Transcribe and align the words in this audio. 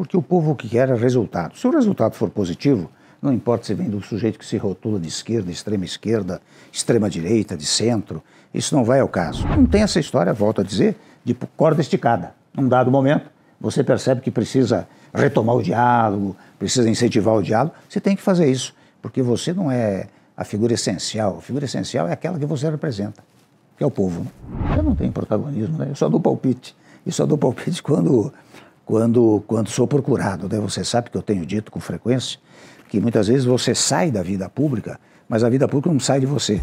Porque 0.00 0.16
o 0.16 0.22
povo 0.22 0.56
que 0.56 0.66
quer 0.66 0.88
é 0.88 0.94
resultado. 0.94 1.58
Se 1.58 1.66
o 1.66 1.70
resultado 1.70 2.14
for 2.14 2.30
positivo, 2.30 2.90
não 3.20 3.34
importa 3.34 3.66
se 3.66 3.74
vem 3.74 3.90
do 3.90 4.00
sujeito 4.00 4.38
que 4.38 4.46
se 4.46 4.56
rotula 4.56 4.98
de 4.98 5.06
esquerda, 5.06 5.50
extrema 5.50 5.84
esquerda, 5.84 6.40
extrema 6.72 7.10
direita, 7.10 7.54
de 7.54 7.66
centro, 7.66 8.22
isso 8.54 8.74
não 8.74 8.82
vai 8.82 9.00
ao 9.00 9.08
caso. 9.08 9.46
Não 9.46 9.66
tem 9.66 9.82
essa 9.82 10.00
história, 10.00 10.32
volto 10.32 10.62
a 10.62 10.64
dizer, 10.64 10.96
de 11.22 11.34
corda 11.54 11.82
esticada. 11.82 12.32
Num 12.54 12.66
dado 12.66 12.90
momento, 12.90 13.30
você 13.60 13.84
percebe 13.84 14.22
que 14.22 14.30
precisa 14.30 14.88
retomar 15.12 15.54
o 15.54 15.62
diálogo, 15.62 16.34
precisa 16.58 16.88
incentivar 16.88 17.34
o 17.34 17.42
diálogo, 17.42 17.74
você 17.86 18.00
tem 18.00 18.16
que 18.16 18.22
fazer 18.22 18.50
isso, 18.50 18.74
porque 19.02 19.20
você 19.20 19.52
não 19.52 19.70
é 19.70 20.06
a 20.34 20.44
figura 20.44 20.72
essencial. 20.72 21.36
A 21.36 21.42
figura 21.42 21.66
essencial 21.66 22.08
é 22.08 22.12
aquela 22.14 22.38
que 22.38 22.46
você 22.46 22.70
representa, 22.70 23.22
que 23.76 23.84
é 23.84 23.86
o 23.86 23.90
povo. 23.90 24.22
Né? 24.22 24.76
Eu 24.78 24.82
não 24.82 24.94
tenho 24.94 25.12
protagonismo, 25.12 25.76
né? 25.76 25.88
eu 25.90 25.94
só 25.94 26.08
dou 26.08 26.18
palpite. 26.18 26.74
E 27.04 27.12
só 27.12 27.24
dou 27.26 27.36
palpite 27.36 27.82
quando, 27.82 28.32
quando, 28.90 29.44
quando 29.46 29.70
sou 29.70 29.86
procurado. 29.86 30.48
Né? 30.48 30.60
Você 30.60 30.84
sabe 30.84 31.10
que 31.10 31.16
eu 31.16 31.22
tenho 31.22 31.46
dito 31.46 31.70
com 31.70 31.78
frequência 31.78 32.40
que 32.88 32.98
muitas 32.98 33.28
vezes 33.28 33.44
você 33.44 33.72
sai 33.72 34.10
da 34.10 34.20
vida 34.20 34.48
pública, 34.48 34.98
mas 35.28 35.44
a 35.44 35.48
vida 35.48 35.68
pública 35.68 35.92
não 35.92 36.00
sai 36.00 36.18
de 36.18 36.26
você. 36.26 36.60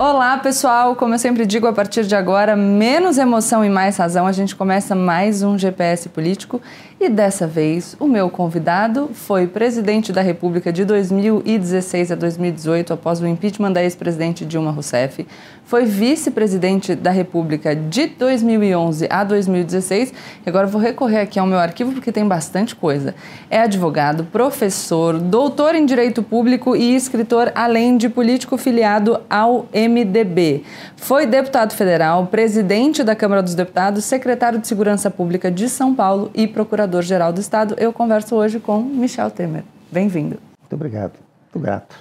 Olá, 0.00 0.36
pessoal! 0.38 0.96
Como 0.96 1.14
eu 1.14 1.18
sempre 1.18 1.46
digo, 1.46 1.68
a 1.68 1.72
partir 1.72 2.04
de 2.04 2.16
agora, 2.16 2.56
menos 2.56 3.16
emoção 3.16 3.64
e 3.64 3.70
mais 3.70 3.96
razão, 3.96 4.26
a 4.26 4.32
gente 4.32 4.56
começa 4.56 4.96
mais 4.96 5.42
um 5.42 5.56
GPS 5.56 6.08
político 6.08 6.60
e 7.00 7.08
dessa 7.08 7.46
vez 7.46 7.96
o 7.98 8.06
meu 8.06 8.28
convidado 8.28 9.08
foi 9.14 9.46
presidente 9.46 10.12
da 10.12 10.20
República 10.20 10.70
de 10.70 10.84
2016 10.84 12.12
a 12.12 12.14
2018, 12.14 12.92
após 12.92 13.22
o 13.22 13.26
impeachment 13.26 13.72
da 13.72 13.82
ex-presidente 13.82 14.44
Dilma 14.44 14.70
Rousseff, 14.70 15.26
foi 15.70 15.84
vice-presidente 15.84 16.96
da 16.96 17.12
República 17.12 17.76
de 17.76 18.08
2011 18.08 19.06
a 19.08 19.22
2016. 19.22 20.12
E 20.44 20.48
agora 20.48 20.66
vou 20.66 20.80
recorrer 20.80 21.20
aqui 21.20 21.38
ao 21.38 21.46
meu 21.46 21.60
arquivo 21.60 21.92
porque 21.92 22.10
tem 22.10 22.26
bastante 22.26 22.74
coisa. 22.74 23.14
É 23.48 23.60
advogado, 23.60 24.24
professor, 24.24 25.16
doutor 25.16 25.76
em 25.76 25.86
Direito 25.86 26.24
Público 26.24 26.74
e 26.74 26.96
escritor, 26.96 27.52
além 27.54 27.96
de 27.96 28.08
político 28.08 28.58
filiado 28.58 29.20
ao 29.30 29.68
MDB. 29.72 30.64
Foi 30.96 31.24
deputado 31.24 31.72
federal, 31.72 32.26
presidente 32.26 33.04
da 33.04 33.14
Câmara 33.14 33.40
dos 33.40 33.54
Deputados, 33.54 34.04
secretário 34.04 34.58
de 34.58 34.66
Segurança 34.66 35.08
Pública 35.08 35.52
de 35.52 35.68
São 35.68 35.94
Paulo 35.94 36.32
e 36.34 36.48
procurador-geral 36.90 37.32
do 37.32 37.40
Estado. 37.40 37.74
Eu 37.78 37.92
converso 37.92 38.34
hoje 38.34 38.58
com 38.58 38.82
Michel 38.82 39.30
Temer. 39.30 39.62
Bem-vindo. 39.90 40.38
Muito 40.60 40.74
obrigado. 40.74 41.12
Muito 41.44 41.64
grato. 41.64 41.96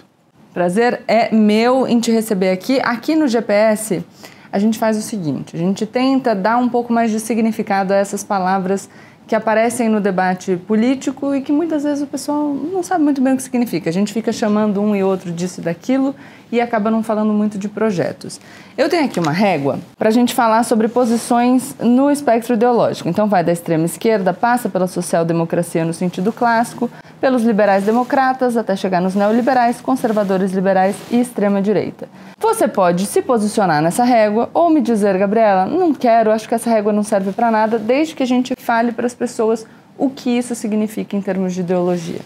Prazer 0.53 1.01
é 1.07 1.33
meu 1.33 1.87
em 1.87 1.99
te 1.99 2.11
receber 2.11 2.49
aqui. 2.49 2.79
Aqui 2.83 3.15
no 3.15 3.27
GPS, 3.27 4.03
a 4.51 4.57
gente 4.57 4.79
faz 4.79 4.97
o 4.97 5.01
seguinte: 5.01 5.55
a 5.55 5.59
gente 5.59 5.85
tenta 5.85 6.33
dar 6.33 6.57
um 6.57 6.67
pouco 6.67 6.91
mais 6.91 7.11
de 7.11 7.19
significado 7.19 7.93
a 7.93 7.97
essas 7.97 8.23
palavras 8.23 8.89
que 9.27 9.35
aparecem 9.35 9.87
no 9.89 10.01
debate 10.01 10.57
político 10.57 11.35
e 11.35 11.41
que 11.41 11.51
muitas 11.51 11.83
vezes 11.83 12.01
o 12.03 12.07
pessoal 12.07 12.51
não 12.51 12.81
sabe 12.81 13.03
muito 13.03 13.21
bem 13.21 13.33
o 13.33 13.37
que 13.37 13.43
significa. 13.43 13.89
A 13.89 13.93
gente 13.93 14.11
fica 14.11 14.31
chamando 14.31 14.81
um 14.81 14.95
e 14.95 15.03
outro 15.03 15.31
disso 15.31 15.61
e 15.61 15.63
daquilo 15.63 16.15
e 16.52 16.59
acaba 16.59 16.89
não 16.89 17.03
falando 17.03 17.33
muito 17.33 17.58
de 17.58 17.69
projetos. 17.69 18.39
Eu 18.78 18.89
tenho 18.89 19.05
aqui 19.05 19.19
uma 19.19 19.31
régua 19.31 19.80
para 19.97 20.09
a 20.09 20.11
gente 20.11 20.33
falar 20.33 20.64
sobre 20.64 20.88
posições 20.88 21.75
no 21.80 22.09
espectro 22.09 22.53
ideológico. 22.53 23.09
Então, 23.09 23.28
vai 23.28 23.44
da 23.44 23.52
extrema 23.52 23.86
esquerda, 23.86 24.33
passa 24.33 24.70
pela 24.70 24.88
social-democracia 24.88 25.83
no 25.83 25.94
sentido 25.94 26.31
clássico, 26.31 26.89
pelos 27.20 27.44
liberais 27.44 27.83
democratas, 27.83 28.55
até 28.55 28.75
chegar 28.75 29.02
nos 29.02 29.16
neoliberais, 29.16 29.81
conservadores 29.81 30.52
liberais 30.52 30.95
e 31.11 31.20
extrema-direita. 31.20 32.08
Você 32.39 32.67
pode 32.67 33.05
se 33.05 33.22
posicionar 33.22 33.81
nessa 33.81 34.03
régua 34.03 34.50
ou 34.53 34.70
me 34.70 34.81
dizer, 34.81 35.17
Gabriela, 35.17 35.66
não 35.66 35.94
quero, 35.94 36.31
acho 36.31 36.47
que 36.47 36.55
essa 36.55 36.70
régua 36.70 36.94
não 36.94 37.03
serve 37.03 37.31
para 37.31 37.52
nada, 37.52 37.77
desde 37.77 38.16
que 38.16 38.23
a 38.23 38.27
gente 38.27 38.55
fale 38.58 38.92
para 38.92 39.05
as 39.05 39.14
pessoas 39.14 39.66
o 39.97 40.09
que 40.09 40.30
isso 40.30 40.55
significa 40.55 41.17
em 41.17 41.22
termos 41.22 41.53
de 41.53 41.59
ideologia. 41.59 42.22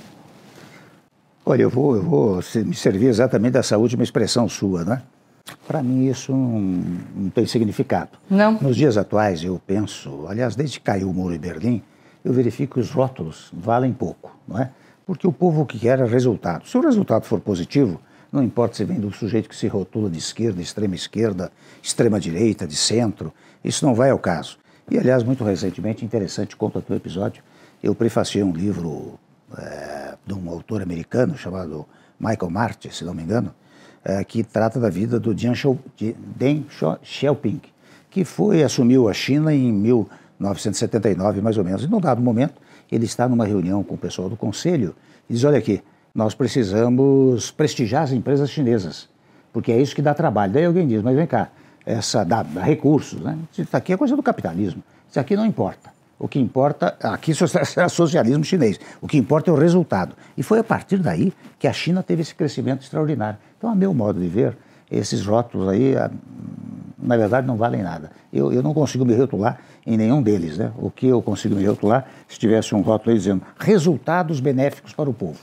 Olha, 1.46 1.64
eu 1.64 1.70
vou, 1.70 1.96
eu 1.96 2.04
vou 2.04 2.40
me 2.66 2.76
servir 2.76 3.08
exatamente 3.08 3.54
dessa 3.54 3.78
última 3.78 4.04
expressão 4.04 4.48
sua, 4.48 4.86
né? 4.86 5.02
Para 5.68 5.84
mim 5.84 6.08
isso 6.08 6.32
não, 6.32 6.60
não, 7.16 7.30
tem 7.30 7.46
significado. 7.46 8.12
Não. 8.30 8.54
Nos 8.54 8.78
dias 8.78 8.98
atuais 8.98 9.44
eu 9.44 9.60
penso, 9.66 10.26
aliás, 10.28 10.56
desde 10.56 10.80
que 10.80 10.86
caiu 10.86 11.10
o 11.10 11.14
muro 11.14 11.36
em 11.36 11.40
Berlim, 11.40 11.84
eu 12.24 12.32
verifico 12.32 12.76
que 12.76 12.80
os 12.80 12.92
rótulos 12.92 13.52
valem 13.52 13.92
pouco, 13.92 14.38
não 14.48 14.58
é? 14.58 14.72
Porque 15.06 15.28
o 15.28 15.34
povo 15.34 15.66
que 15.66 15.78
quer 15.78 16.00
é 16.00 16.06
resultado. 16.06 16.66
Se 16.66 16.78
o 16.78 16.82
resultado 16.82 17.26
for 17.26 17.42
positivo, 17.42 18.00
não 18.32 18.42
importa 18.42 18.78
se 18.78 18.86
vem 18.86 19.00
do 19.00 19.12
sujeito 19.12 19.50
que 19.50 19.56
se 19.56 19.68
rotula 19.68 20.10
de 20.10 20.18
esquerda, 20.18 20.62
extrema 20.62 20.96
esquerda, 20.96 21.52
extrema 21.82 22.22
direita, 22.22 22.66
de 22.66 22.76
centro, 22.78 23.34
isso 23.62 23.86
não 23.86 23.94
vai 23.94 24.12
ao 24.12 24.20
caso. 24.20 24.58
E, 24.90 24.98
aliás, 24.98 25.24
muito 25.24 25.44
recentemente, 25.44 26.06
interessante, 26.06 26.56
conta 26.56 26.80
o 26.80 26.82
teu 26.82 26.96
episódio, 26.96 27.44
eu 27.82 27.94
prefaciei 27.94 28.44
um 28.44 28.54
livro 28.54 29.20
é, 29.58 30.13
de 30.26 30.34
um 30.34 30.50
autor 30.50 30.82
americano 30.82 31.38
chamado 31.38 31.86
Michael 32.20 32.50
Marty, 32.50 32.94
se 32.94 33.04
não 33.04 33.14
me 33.14 33.24
engano, 33.24 33.54
é, 34.04 34.24
que 34.24 34.44
trata 34.44 34.80
da 34.80 34.90
vida 34.90 35.20
do 35.20 35.34
Deng 35.34 36.66
Xiaoping, 37.02 37.62
que 38.10 38.26
foi, 38.26 38.64
assumiu 38.64 39.10
a 39.10 39.14
China 39.14 39.54
em 39.54 39.72
1979, 39.72 41.42
mais 41.42 41.58
ou 41.58 41.64
menos. 41.64 41.84
E, 41.84 41.88
num 41.88 42.00
dado 42.00 42.22
momento, 42.22 42.62
ele 42.92 43.06
está 43.06 43.28
numa 43.28 43.46
reunião 43.46 43.84
com 43.84 43.96
o 43.96 43.98
pessoal 43.98 44.30
do 44.30 44.36
conselho 44.36 44.96
e 45.30 45.34
diz: 45.34 45.44
olha 45.44 45.58
aqui, 45.58 45.82
nós 46.14 46.36
precisamos 46.36 47.50
prestigiar 47.52 48.04
as 48.04 48.12
empresas 48.12 48.50
chinesas, 48.50 49.10
porque 49.52 49.72
é 49.72 49.82
isso 49.82 49.96
que 49.96 50.02
dá 50.02 50.14
trabalho. 50.14 50.54
Daí 50.54 50.66
alguém 50.66 50.88
diz: 50.88 51.02
mas 51.02 51.16
vem 51.16 51.26
cá, 51.26 51.50
essa 51.86 52.24
dá, 52.24 52.44
dá 52.44 52.62
recursos, 52.62 53.22
né? 53.22 53.38
Isso 53.58 53.76
aqui 53.76 53.94
é 53.94 53.98
coisa 53.98 54.16
do 54.16 54.24
capitalismo. 54.24 54.84
Isso 55.10 55.20
aqui 55.20 55.36
não 55.36 55.46
importa. 55.46 55.93
O 56.24 56.28
que 56.30 56.40
importa, 56.40 56.96
aqui 57.04 57.34
é 57.76 57.90
socialismo 57.90 58.46
chinês, 58.46 58.80
o 59.02 59.08
que 59.10 59.18
importa 59.18 59.52
é 59.52 59.54
o 59.54 59.58
resultado. 59.58 60.16
E 60.38 60.42
foi 60.42 60.58
a 60.58 60.64
partir 60.64 60.96
daí 60.96 61.34
que 61.60 61.68
a 61.68 61.74
China 61.74 62.02
teve 62.02 62.22
esse 62.22 62.34
crescimento 62.34 62.82
extraordinário. 62.82 63.38
Então, 63.58 63.70
a 63.70 63.76
meu 63.76 63.94
modo 63.94 64.22
de 64.22 64.28
ver, 64.30 64.56
esses 64.90 65.26
rótulos 65.26 65.68
aí, 65.68 65.96
na 66.98 67.18
verdade, 67.18 67.46
não 67.46 67.58
valem 67.58 67.84
nada. 67.84 68.10
Eu, 68.32 68.54
eu 68.54 68.64
não 68.64 68.74
consigo 68.74 69.04
me 69.04 69.14
rotular 69.14 69.60
em 69.86 69.98
nenhum 69.98 70.22
deles. 70.22 70.58
Né? 70.58 70.72
O 70.78 70.90
que 70.90 71.08
eu 71.08 71.22
consigo 71.22 71.56
me 71.56 71.66
rotular 71.66 72.06
se 72.26 72.40
tivesse 72.40 72.74
um 72.74 72.80
rótulo 72.80 73.12
aí 73.12 73.18
dizendo 73.18 73.42
resultados 73.60 74.40
benéficos 74.40 74.94
para 74.94 75.10
o 75.10 75.14
povo. 75.14 75.42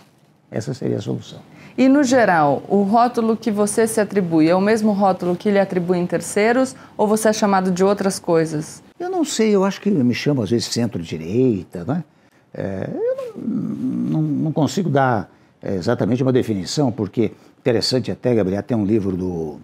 Essa 0.50 0.72
seria 0.72 0.96
a 0.96 1.02
solução. 1.02 1.40
E, 1.76 1.90
no 1.90 2.02
geral, 2.02 2.62
o 2.70 2.84
rótulo 2.84 3.36
que 3.36 3.50
você 3.50 3.86
se 3.86 4.00
atribui 4.00 4.48
é 4.48 4.54
o 4.54 4.62
mesmo 4.62 4.92
rótulo 4.92 5.36
que 5.36 5.50
lhe 5.50 5.58
atribui 5.58 5.98
em 5.98 6.06
terceiros 6.06 6.74
ou 6.96 7.06
você 7.06 7.28
é 7.28 7.32
chamado 7.34 7.70
de 7.70 7.84
outras 7.84 8.18
coisas? 8.18 8.82
Eu 9.00 9.08
não 9.08 9.24
sei, 9.24 9.54
eu 9.54 9.64
acho 9.64 9.80
que 9.80 9.90
me 9.90 10.14
chamo 10.14 10.42
às 10.42 10.50
vezes 10.50 10.66
centro-direita, 10.66 11.86
né? 11.86 12.04
É, 12.52 12.90
eu 12.92 13.34
não, 13.34 14.20
não, 14.20 14.22
não, 14.22 14.52
consigo 14.52 14.90
dar 14.90 15.30
é, 15.62 15.74
exatamente 15.74 16.22
uma 16.22 16.30
definição, 16.30 16.92
porque 16.92 17.32
interessante 17.58 18.10
até, 18.10 18.34
Gabriel, 18.34 18.62
tem 18.62 18.76
um 18.76 18.84
livro 18.84 19.16
do 19.16 19.58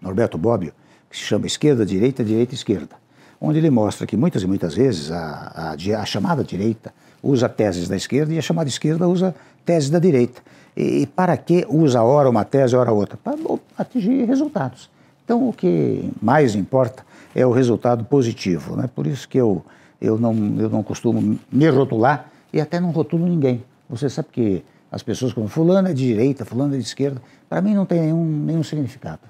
Norberto 0.00 0.38
Bobbio 0.38 0.72
que 1.10 1.18
se 1.18 1.24
chama 1.24 1.46
Esquerda, 1.46 1.84
Direita, 1.84 2.24
Direita, 2.24 2.54
Esquerda, 2.54 2.96
onde 3.38 3.58
ele 3.58 3.68
mostra 3.68 4.06
que 4.06 4.16
muitas 4.16 4.42
e 4.42 4.46
muitas 4.46 4.74
vezes 4.74 5.10
a, 5.10 5.74
a, 5.76 6.00
a 6.00 6.06
chamada 6.06 6.42
direita 6.42 6.94
usa 7.22 7.50
teses 7.50 7.88
da 7.88 7.96
esquerda 7.96 8.32
e 8.32 8.38
a 8.38 8.42
chamada 8.42 8.70
esquerda 8.70 9.06
usa 9.06 9.34
teses 9.66 9.90
da 9.90 9.98
direita. 9.98 10.40
E, 10.74 11.02
e 11.02 11.06
para 11.06 11.36
que 11.36 11.66
usa 11.68 12.02
ora 12.02 12.30
uma 12.30 12.42
tese, 12.42 12.74
ora 12.74 12.90
outra? 12.90 13.18
Para 13.22 13.36
atingir 13.76 14.24
resultados. 14.24 14.88
Então, 15.24 15.46
o 15.46 15.52
que 15.52 16.10
mais 16.22 16.54
importa 16.54 17.04
é 17.34 17.46
o 17.46 17.50
resultado 17.50 18.04
positivo. 18.04 18.76
Né? 18.76 18.88
Por 18.94 19.06
isso 19.06 19.28
que 19.28 19.38
eu, 19.38 19.64
eu, 20.00 20.18
não, 20.18 20.34
eu 20.58 20.68
não 20.68 20.82
costumo 20.82 21.38
me 21.50 21.68
rotular 21.68 22.30
e 22.52 22.60
até 22.60 22.80
não 22.80 22.90
rotulo 22.90 23.26
ninguém. 23.26 23.64
Você 23.88 24.08
sabe 24.08 24.28
que 24.32 24.64
as 24.90 25.02
pessoas 25.02 25.32
como 25.32 25.48
fulano 25.48 25.88
é 25.88 25.94
de 25.94 26.06
direita, 26.06 26.44
fulano 26.44 26.74
é 26.74 26.78
de 26.78 26.84
esquerda, 26.84 27.20
para 27.48 27.60
mim 27.60 27.74
não 27.74 27.86
tem 27.86 28.00
nenhum, 28.00 28.24
nenhum 28.24 28.62
significado. 28.62 29.20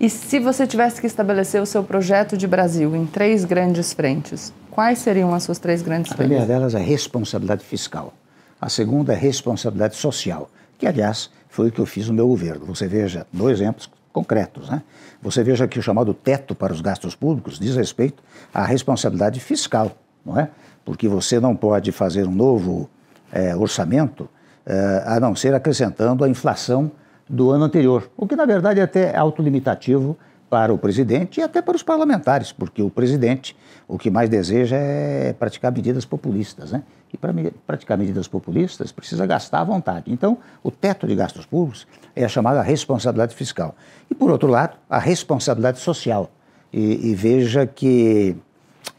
E 0.00 0.08
se 0.08 0.38
você 0.38 0.66
tivesse 0.66 1.00
que 1.00 1.06
estabelecer 1.06 1.60
o 1.60 1.66
seu 1.66 1.82
projeto 1.82 2.36
de 2.36 2.46
Brasil 2.46 2.94
em 2.94 3.04
três 3.04 3.44
grandes 3.44 3.92
frentes, 3.92 4.52
quais 4.70 5.00
seriam 5.00 5.34
as 5.34 5.42
suas 5.42 5.58
três 5.58 5.82
grandes 5.82 6.12
frentes? 6.12 6.24
A 6.24 6.28
primeira 6.28 6.46
delas 6.46 6.74
é 6.74 6.80
responsabilidade 6.80 7.64
fiscal. 7.64 8.14
A 8.60 8.68
segunda 8.68 9.12
é 9.12 9.16
responsabilidade 9.16 9.96
social, 9.96 10.50
que, 10.78 10.86
aliás, 10.86 11.30
foi 11.48 11.68
o 11.68 11.72
que 11.72 11.80
eu 11.80 11.86
fiz 11.86 12.08
no 12.08 12.14
meu 12.14 12.28
governo. 12.28 12.66
Você 12.66 12.86
veja 12.86 13.26
dois 13.32 13.60
exemplos 13.60 13.90
concretos. 14.12 14.68
Né? 14.68 14.82
Você 15.22 15.42
veja 15.42 15.66
que 15.68 15.78
o 15.78 15.82
chamado 15.82 16.12
teto 16.14 16.54
para 16.54 16.72
os 16.72 16.80
gastos 16.80 17.14
públicos 17.14 17.58
diz 17.58 17.76
respeito 17.76 18.22
à 18.52 18.64
responsabilidade 18.64 19.40
fiscal, 19.40 19.92
não 20.24 20.38
é? 20.38 20.48
Porque 20.84 21.06
você 21.08 21.38
não 21.38 21.54
pode 21.54 21.92
fazer 21.92 22.26
um 22.26 22.34
novo 22.34 22.88
é, 23.32 23.54
orçamento 23.54 24.28
é, 24.64 25.02
a 25.06 25.20
não 25.20 25.34
ser 25.34 25.54
acrescentando 25.54 26.24
a 26.24 26.28
inflação 26.28 26.90
do 27.28 27.50
ano 27.50 27.64
anterior, 27.64 28.10
o 28.16 28.26
que 28.26 28.34
na 28.34 28.46
verdade 28.46 28.80
é 28.80 28.82
até 28.82 29.14
autolimitativo 29.14 30.16
para 30.50 30.72
o 30.72 30.78
presidente 30.78 31.40
e 31.40 31.42
até 31.42 31.60
para 31.60 31.76
os 31.76 31.82
parlamentares, 31.82 32.52
porque 32.52 32.82
o 32.82 32.90
presidente 32.90 33.56
o 33.86 33.98
que 33.98 34.10
mais 34.10 34.28
deseja 34.28 34.76
é 34.76 35.32
praticar 35.32 35.72
medidas 35.72 36.04
populistas, 36.04 36.72
né? 36.72 36.82
E 37.12 37.16
para 37.16 37.32
praticar 37.66 37.96
medidas 37.96 38.28
populistas 38.28 38.92
precisa 38.92 39.26
gastar 39.26 39.60
à 39.60 39.64
vontade. 39.64 40.12
Então, 40.12 40.38
o 40.62 40.70
teto 40.70 41.06
de 41.06 41.14
gastos 41.14 41.46
públicos 41.46 41.86
é 42.14 42.24
a 42.24 42.28
chamada 42.28 42.60
responsabilidade 42.62 43.34
fiscal. 43.34 43.74
E 44.10 44.14
por 44.14 44.30
outro 44.30 44.48
lado, 44.48 44.76
a 44.88 44.98
responsabilidade 44.98 45.78
social, 45.78 46.30
E, 46.70 47.10
e 47.10 47.14
veja 47.14 47.66
que, 47.66 48.36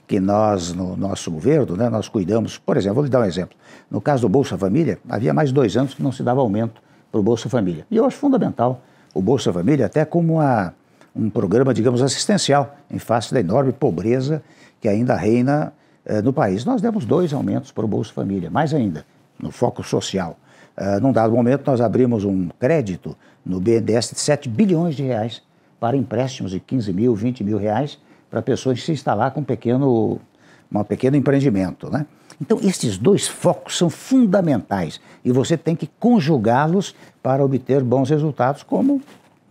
que 0.07 0.19
nós, 0.19 0.74
no 0.74 0.98
nosso 0.98 1.30
governo, 1.30 1.75
né, 1.78 1.88
nós 1.88 2.10
cuidamos, 2.10 2.57
por 2.57 2.78
exemplo, 2.78 2.95
vou 2.95 3.04
lhe 3.04 3.12
dar 3.12 3.22
um 3.22 3.25
exemplo. 3.25 3.56
No 3.92 4.02
caso 4.02 4.24
do 4.24 4.30
Bolsa 4.30 4.57
Família, 4.57 4.98
havia 5.07 5.34
mais 5.34 5.52
dois 5.52 5.78
anos 5.78 5.94
que 5.94 6.02
não 6.02 6.12
se 6.12 6.24
dava 6.24 6.42
aumento 6.42 6.81
para 7.12 7.19
o 7.19 7.24
Bolsa 7.24 7.48
Família. 7.48 7.86
E 7.92 7.98
eu 7.98 8.06
acho 8.06 8.18
fundamental 8.18 8.81
o 9.13 9.22
Bolsa 9.22 9.54
Família 9.54 9.86
até 9.86 10.04
como 10.04 10.34
uma, 10.36 10.74
um 11.19 11.30
programa, 11.30 11.74
digamos, 11.74 12.01
assistencial 12.01 12.75
em 12.89 13.00
face 13.00 13.33
da 13.33 13.39
enorme 13.39 13.71
pobreza 13.74 14.42
que 14.80 14.88
ainda 14.88 15.16
reina 15.16 15.74
eh, 16.06 16.21
no 16.21 16.31
país. 16.31 16.63
Nós 16.63 16.81
demos 16.81 17.06
dois 17.06 17.33
aumentos 17.33 17.71
para 17.71 17.83
o 17.83 17.88
Bolsa 17.88 18.13
Família, 18.13 18.50
mais 18.50 18.74
ainda, 18.74 19.06
no 19.38 19.51
foco 19.51 19.83
social. 19.83 20.38
Uh, 20.77 21.01
num 21.01 21.12
dado 21.12 21.33
momento, 21.33 21.69
nós 21.69 21.81
abrimos 21.81 22.24
um 22.24 22.48
crédito 22.57 23.18
no 23.45 23.60
BNDES 23.60 24.12
de 24.12 24.19
7 24.19 24.48
bilhões 24.48 24.95
de 24.95 25.04
reais 25.04 25.42
para 25.77 25.98
empréstimos 25.98 26.51
de 26.51 26.60
15 26.62 26.94
mil, 26.94 27.13
20 27.13 27.44
mil 27.44 27.57
reais 27.57 28.00
para 28.30 28.42
pessoas 28.42 28.81
se 28.81 28.92
instalar 28.94 29.31
com 29.31 29.42
um 29.42 29.44
pequeno, 29.44 30.21
um 30.74 30.83
pequeno 30.86 31.18
empreendimento. 31.18 31.89
Né? 31.89 32.06
Então, 32.42 32.60
esses 32.62 32.98
dois 32.98 33.27
focos 33.27 33.77
são 33.77 33.89
fundamentais 33.89 35.01
e 35.25 35.31
você 35.33 35.57
tem 35.57 35.75
que 35.75 35.89
conjugá-los 36.00 36.95
para 37.21 37.44
obter 37.44 37.83
bons 37.83 38.10
resultados, 38.10 38.63
como, 38.63 39.01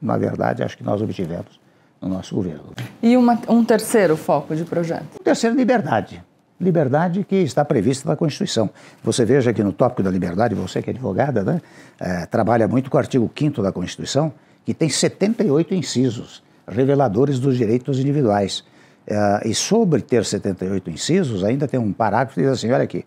na 0.00 0.16
verdade, 0.16 0.62
acho 0.62 0.76
que 0.76 0.84
nós 0.84 1.00
obtivemos 1.02 1.60
no 2.00 2.08
nosso 2.08 2.34
governo. 2.34 2.64
E 3.02 3.16
uma, 3.16 3.38
um 3.48 3.64
terceiro 3.64 4.16
foco 4.16 4.54
de 4.54 4.64
projeto? 4.64 5.16
O 5.20 5.22
terceiro, 5.22 5.56
liberdade. 5.56 6.22
Liberdade 6.60 7.24
que 7.24 7.36
está 7.36 7.64
prevista 7.64 8.08
na 8.08 8.16
Constituição. 8.16 8.68
Você 9.02 9.24
veja 9.24 9.52
que 9.52 9.62
no 9.62 9.72
tópico 9.72 10.02
da 10.02 10.10
liberdade, 10.10 10.54
você 10.54 10.82
que 10.82 10.90
é 10.90 10.92
advogada, 10.92 11.44
né, 11.44 11.60
é, 12.00 12.26
trabalha 12.26 12.66
muito 12.66 12.90
com 12.90 12.96
o 12.96 13.00
artigo 13.00 13.30
5 13.36 13.62
da 13.62 13.70
Constituição, 13.70 14.32
que 14.64 14.74
tem 14.74 14.88
78 14.88 15.74
incisos 15.74 16.42
reveladores 16.66 17.38
dos 17.38 17.56
direitos 17.56 17.98
individuais. 17.98 18.64
É, 19.06 19.48
e 19.48 19.54
sobre 19.54 20.02
ter 20.02 20.24
78 20.24 20.90
incisos, 20.90 21.44
ainda 21.44 21.66
tem 21.66 21.78
um 21.78 21.92
parágrafo 21.92 22.34
que 22.34 22.42
diz 22.42 22.50
assim: 22.50 22.70
olha 22.70 22.84
aqui, 22.84 23.04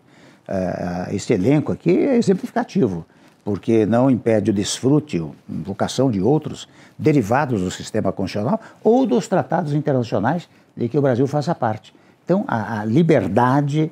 é, 0.48 1.14
esse 1.14 1.32
elenco 1.32 1.72
aqui 1.72 1.90
é 1.90 2.16
exemplificativo, 2.16 3.06
porque 3.44 3.84
não 3.86 4.10
impede 4.10 4.50
o 4.50 4.54
desfrute, 4.54 5.18
a 5.18 5.52
invocação 5.52 6.10
de 6.10 6.20
outros 6.20 6.68
derivados 6.98 7.60
do 7.60 7.70
sistema 7.70 8.12
constitucional 8.12 8.60
ou 8.82 9.04
dos 9.06 9.26
tratados 9.26 9.74
internacionais 9.74 10.48
de 10.76 10.88
que 10.88 10.98
o 10.98 11.02
Brasil 11.02 11.26
faça 11.26 11.54
parte. 11.54 11.92
Então, 12.24 12.44
a, 12.46 12.80
a 12.80 12.84
liberdade, 12.84 13.90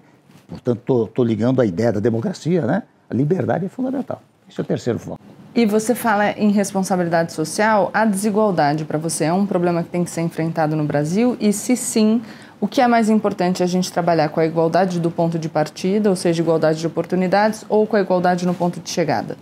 portanto, 0.48 1.04
estou 1.04 1.24
ligando 1.24 1.60
a 1.60 1.66
ideia 1.66 1.92
da 1.92 2.00
democracia, 2.00 2.64
né? 2.64 2.84
A 3.08 3.14
liberdade 3.14 3.66
é 3.66 3.68
fundamental. 3.68 4.22
Esse 4.48 4.60
é 4.60 4.62
o 4.62 4.66
terceiro 4.66 4.98
foco. 4.98 5.18
E 5.52 5.66
você 5.66 5.96
fala 5.96 6.30
em 6.30 6.52
responsabilidade 6.52 7.32
social, 7.32 7.90
a 7.92 8.04
desigualdade 8.04 8.84
para 8.84 8.98
você 8.98 9.24
é 9.24 9.32
um 9.32 9.44
problema 9.44 9.82
que 9.82 9.88
tem 9.88 10.04
que 10.04 10.10
ser 10.10 10.20
enfrentado 10.20 10.76
no 10.76 10.84
Brasil? 10.84 11.36
E 11.40 11.52
se 11.52 11.76
sim, 11.76 12.22
o 12.60 12.68
que 12.68 12.80
é 12.80 12.86
mais 12.86 13.08
importante 13.08 13.62
a 13.62 13.66
gente 13.66 13.90
trabalhar 13.90 14.28
com 14.28 14.38
a 14.38 14.44
igualdade 14.44 15.00
do 15.00 15.10
ponto 15.10 15.38
de 15.38 15.48
partida, 15.48 16.10
ou 16.10 16.16
seja, 16.16 16.42
igualdade 16.42 16.78
de 16.78 16.86
oportunidades, 16.86 17.64
ou 17.68 17.86
com 17.86 17.96
a 17.96 18.00
igualdade 18.00 18.46
no 18.46 18.52
ponto 18.52 18.78
de 18.78 18.90
chegada? 18.90 19.36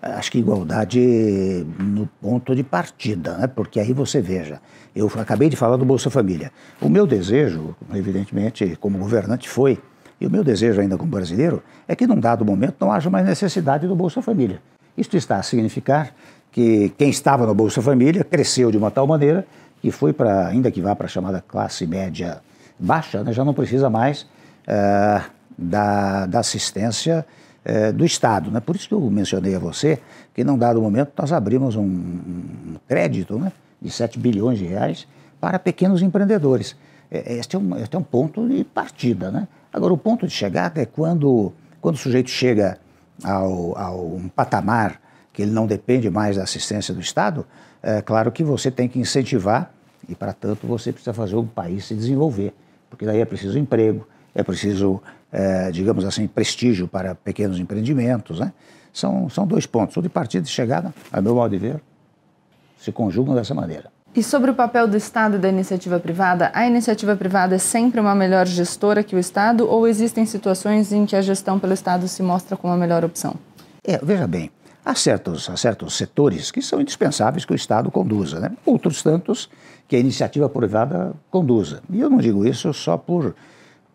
Acho 0.00 0.30
que 0.30 0.38
igualdade 0.38 1.66
no 1.78 2.08
ponto 2.22 2.54
de 2.54 2.62
partida, 2.62 3.36
né? 3.36 3.46
porque 3.48 3.80
aí 3.80 3.92
você 3.92 4.20
veja, 4.20 4.60
eu 4.94 5.10
acabei 5.18 5.48
de 5.48 5.56
falar 5.56 5.76
do 5.76 5.84
Bolsa 5.84 6.08
Família. 6.08 6.52
O 6.80 6.88
meu 6.88 7.06
desejo, 7.06 7.74
evidentemente, 7.92 8.76
como 8.80 8.98
governante, 8.98 9.48
foi, 9.48 9.78
e 10.20 10.26
o 10.26 10.30
meu 10.30 10.44
desejo 10.44 10.80
ainda 10.80 10.96
como 10.96 11.10
brasileiro, 11.10 11.62
é 11.88 11.96
que 11.96 12.06
num 12.06 12.20
dado 12.20 12.44
momento 12.44 12.76
não 12.80 12.92
haja 12.92 13.10
mais 13.10 13.26
necessidade 13.26 13.86
do 13.86 13.96
Bolsa 13.96 14.22
Família. 14.22 14.62
Isto 14.96 15.16
está 15.16 15.36
a 15.36 15.42
significar 15.42 16.14
que 16.52 16.92
quem 16.96 17.10
estava 17.10 17.46
no 17.46 17.54
Bolsa 17.54 17.82
Família 17.82 18.24
cresceu 18.24 18.70
de 18.70 18.78
uma 18.78 18.90
tal 18.90 19.06
maneira 19.06 19.44
que 19.82 19.90
foi 19.90 20.12
para, 20.12 20.46
ainda 20.46 20.70
que 20.70 20.80
vá 20.80 20.94
para 20.94 21.06
a 21.06 21.08
chamada 21.08 21.44
classe 21.46 21.86
média 21.86 22.40
baixa, 22.80 23.22
né? 23.22 23.32
já 23.32 23.44
não 23.44 23.54
precisa 23.54 23.90
mais 23.90 24.22
uh, 24.22 25.30
da, 25.56 26.26
da 26.26 26.40
assistência 26.40 27.26
é, 27.64 27.92
do 27.92 28.04
Estado. 28.04 28.50
Né? 28.50 28.60
Por 28.60 28.74
isso 28.74 28.88
que 28.88 28.94
eu 28.94 29.00
mencionei 29.10 29.54
a 29.54 29.58
você 29.58 29.98
que, 30.34 30.42
num 30.42 30.56
dado 30.56 30.80
momento, 30.80 31.12
nós 31.16 31.32
abrimos 31.32 31.76
um, 31.76 31.82
um 31.84 32.76
crédito 32.88 33.38
né, 33.38 33.52
de 33.80 33.90
7 33.90 34.18
bilhões 34.18 34.58
de 34.58 34.64
reais 34.64 35.06
para 35.40 35.58
pequenos 35.58 36.02
empreendedores. 36.02 36.74
Este, 37.10 37.56
é 37.56 37.58
um, 37.58 37.76
este 37.76 37.96
é 37.96 37.98
um 37.98 38.02
ponto 38.02 38.48
de 38.48 38.64
partida. 38.64 39.30
Né? 39.30 39.46
Agora, 39.72 39.92
o 39.92 39.98
ponto 39.98 40.26
de 40.26 40.32
chegada 40.32 40.80
é 40.80 40.86
quando, 40.86 41.52
quando 41.80 41.96
o 41.96 41.98
sujeito 41.98 42.30
chega 42.30 42.78
ao, 43.22 43.76
ao 43.76 44.06
um 44.06 44.28
patamar 44.28 45.00
que 45.32 45.42
ele 45.42 45.50
não 45.50 45.66
depende 45.66 46.08
mais 46.10 46.36
da 46.36 46.42
assistência 46.42 46.94
do 46.94 47.00
Estado, 47.00 47.46
é 47.82 48.02
claro 48.02 48.32
que 48.32 48.42
você 48.42 48.70
tem 48.70 48.88
que 48.88 48.98
incentivar 48.98 49.72
e, 50.08 50.14
para 50.14 50.32
tanto, 50.32 50.66
você 50.66 50.92
precisa 50.92 51.12
fazer 51.12 51.36
o 51.36 51.44
país 51.44 51.84
se 51.86 51.94
desenvolver, 51.94 52.52
porque 52.90 53.06
daí 53.06 53.20
é 53.20 53.24
preciso 53.24 53.58
emprego, 53.58 54.06
é 54.34 54.42
preciso 54.42 55.00
é, 55.32 55.70
digamos 55.70 56.04
assim, 56.04 56.26
prestígio 56.26 56.88
para 56.88 57.14
pequenos 57.14 57.58
empreendimentos. 57.58 58.40
Né? 58.40 58.52
São, 58.92 59.28
são 59.28 59.46
dois 59.46 59.66
pontos. 59.66 59.96
O 59.96 60.02
de 60.02 60.08
partida 60.08 60.42
e 60.42 60.46
de 60.46 60.50
chegada, 60.50 60.92
a 61.12 61.20
meu 61.20 61.34
modo 61.34 61.50
de 61.50 61.58
ver, 61.58 61.80
se 62.78 62.90
conjugam 62.90 63.34
dessa 63.34 63.54
maneira. 63.54 63.90
E 64.14 64.24
sobre 64.24 64.50
o 64.50 64.54
papel 64.54 64.88
do 64.88 64.96
Estado 64.96 65.36
e 65.36 65.38
da 65.38 65.48
iniciativa 65.48 66.00
privada, 66.00 66.50
a 66.52 66.66
iniciativa 66.66 67.14
privada 67.14 67.54
é 67.54 67.58
sempre 67.58 68.00
uma 68.00 68.12
melhor 68.12 68.44
gestora 68.44 69.04
que 69.04 69.14
o 69.14 69.18
Estado 69.20 69.68
ou 69.68 69.86
existem 69.86 70.26
situações 70.26 70.92
em 70.92 71.06
que 71.06 71.14
a 71.14 71.20
gestão 71.20 71.60
pelo 71.60 71.72
Estado 71.72 72.08
se 72.08 72.20
mostra 72.20 72.56
como 72.56 72.72
a 72.72 72.76
melhor 72.76 73.04
opção? 73.04 73.36
É, 73.84 73.98
veja 74.02 74.26
bem, 74.26 74.50
há 74.90 74.94
certos, 74.94 75.48
há 75.48 75.56
certos 75.56 75.94
setores 75.94 76.50
que 76.50 76.60
são 76.60 76.80
indispensáveis 76.80 77.44
que 77.44 77.52
o 77.52 77.54
Estado 77.54 77.90
conduza, 77.90 78.40
né? 78.40 78.50
outros 78.66 79.02
tantos 79.02 79.48
que 79.86 79.94
a 79.94 79.98
iniciativa 79.98 80.48
privada 80.48 81.12
conduza. 81.30 81.82
E 81.90 82.00
eu 82.00 82.10
não 82.10 82.18
digo 82.18 82.46
isso 82.46 82.72
só 82.74 82.96
por 82.96 83.34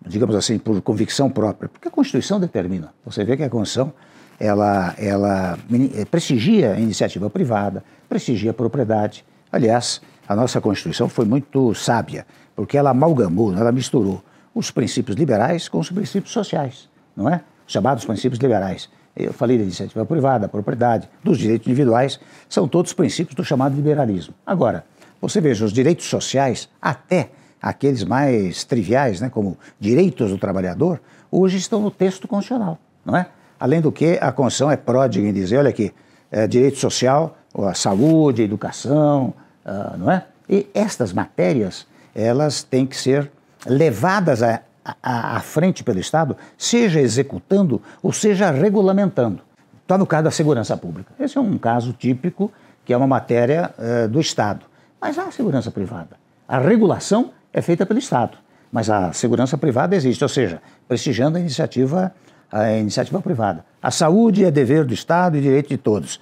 digamos 0.07 0.35
assim, 0.35 0.59
por 0.59 0.79
convicção 0.81 1.31
própria, 1.31 1.67
porque 1.67 1.87
a 1.87 1.91
Constituição 1.91 2.39
determina. 2.39 2.93
Você 3.03 3.23
vê 3.23 3.35
que 3.35 3.43
a 3.43 3.49
Constituição 3.49 3.91
ela, 4.39 4.93
ela 4.97 5.57
eh, 5.95 6.05
prestigia 6.05 6.73
a 6.73 6.79
iniciativa 6.79 7.27
privada, 7.29 7.83
prestigia 8.07 8.51
a 8.51 8.53
propriedade. 8.53 9.25
Aliás, 9.51 10.01
a 10.27 10.35
nossa 10.35 10.61
Constituição 10.61 11.09
foi 11.09 11.25
muito 11.25 11.73
sábia, 11.73 12.27
porque 12.55 12.77
ela 12.77 12.91
amalgamou, 12.91 13.53
ela 13.53 13.71
misturou 13.71 14.23
os 14.53 14.69
princípios 14.69 15.17
liberais 15.17 15.67
com 15.67 15.79
os 15.79 15.89
princípios 15.89 16.31
sociais, 16.31 16.87
não 17.15 17.27
é? 17.27 17.41
Os 17.65 17.73
chamados 17.73 18.05
princípios 18.05 18.39
liberais. 18.39 18.89
Eu 19.15 19.33
falei 19.33 19.57
da 19.57 19.63
iniciativa 19.63 20.05
privada, 20.05 20.39
da 20.39 20.47
propriedade, 20.49 21.09
dos 21.23 21.37
direitos 21.37 21.67
individuais, 21.67 22.19
são 22.49 22.67
todos 22.67 22.91
princípios 22.93 23.35
do 23.35 23.43
chamado 23.43 23.75
liberalismo. 23.75 24.33
Agora, 24.45 24.85
você 25.21 25.39
veja, 25.39 25.63
os 25.63 25.71
direitos 25.71 26.05
sociais, 26.05 26.69
até 26.81 27.29
aqueles 27.61 28.03
mais 28.03 28.63
triviais, 28.63 29.21
né, 29.21 29.29
como 29.29 29.57
direitos 29.79 30.31
do 30.31 30.37
trabalhador, 30.37 31.01
hoje 31.31 31.57
estão 31.57 31.81
no 31.81 31.89
texto 31.89 32.27
constitucional, 32.27 32.77
não 33.05 33.15
é? 33.15 33.27
Além 33.59 33.81
do 33.81 33.91
que, 33.91 34.19
a 34.21 34.31
Constituição 34.31 34.69
é 34.69 34.75
pródiga 34.75 35.27
em 35.27 35.33
dizer, 35.33 35.57
olha 35.57 35.69
aqui, 35.69 35.93
é, 36.29 36.45
direito 36.45 36.77
social, 36.77 37.37
a 37.57 37.73
saúde, 37.73 38.41
a 38.41 38.45
educação, 38.45 39.33
uh, 39.65 39.97
não 39.97 40.11
é? 40.11 40.25
E 40.49 40.67
estas 40.73 41.13
matérias, 41.13 41.87
elas 42.13 42.63
têm 42.63 42.85
que 42.85 42.97
ser 42.97 43.31
levadas 43.65 44.43
à, 44.43 44.61
à, 45.01 45.37
à 45.37 45.39
frente 45.39 45.83
pelo 45.83 45.99
Estado, 45.99 46.37
seja 46.57 47.01
executando 47.01 47.81
ou 48.03 48.13
seja 48.13 48.51
regulamentando. 48.51 49.41
Está 49.81 49.97
no 49.97 50.05
caso 50.05 50.25
da 50.25 50.31
segurança 50.31 50.77
pública. 50.77 51.11
Esse 51.19 51.37
é 51.37 51.41
um 51.41 51.57
caso 51.57 51.93
típico 51.93 52.51
que 52.85 52.93
é 52.93 52.97
uma 52.97 53.07
matéria 53.07 53.73
uh, 53.77 54.07
do 54.07 54.21
Estado. 54.21 54.65
Mas 55.01 55.17
há 55.17 55.31
segurança 55.31 55.71
privada. 55.71 56.17
A 56.47 56.59
regulação 56.59 57.31
é 57.51 57.61
feita 57.61 57.85
pelo 57.85 57.99
Estado, 57.99 58.37
mas 58.71 58.89
a 58.89 59.11
segurança 59.11 59.57
privada 59.57 59.95
existe, 59.95 60.23
ou 60.23 60.29
seja, 60.29 60.61
prestigiando 60.87 61.37
a 61.37 61.39
iniciativa, 61.39 62.13
a 62.51 62.71
iniciativa 62.73 63.19
privada. 63.19 63.65
A 63.81 63.89
saúde 63.89 64.45
é 64.45 64.51
dever 64.51 64.85
do 64.85 64.93
Estado 64.93 65.37
e 65.37 65.41
direito 65.41 65.69
de 65.69 65.77
todos. 65.77 66.19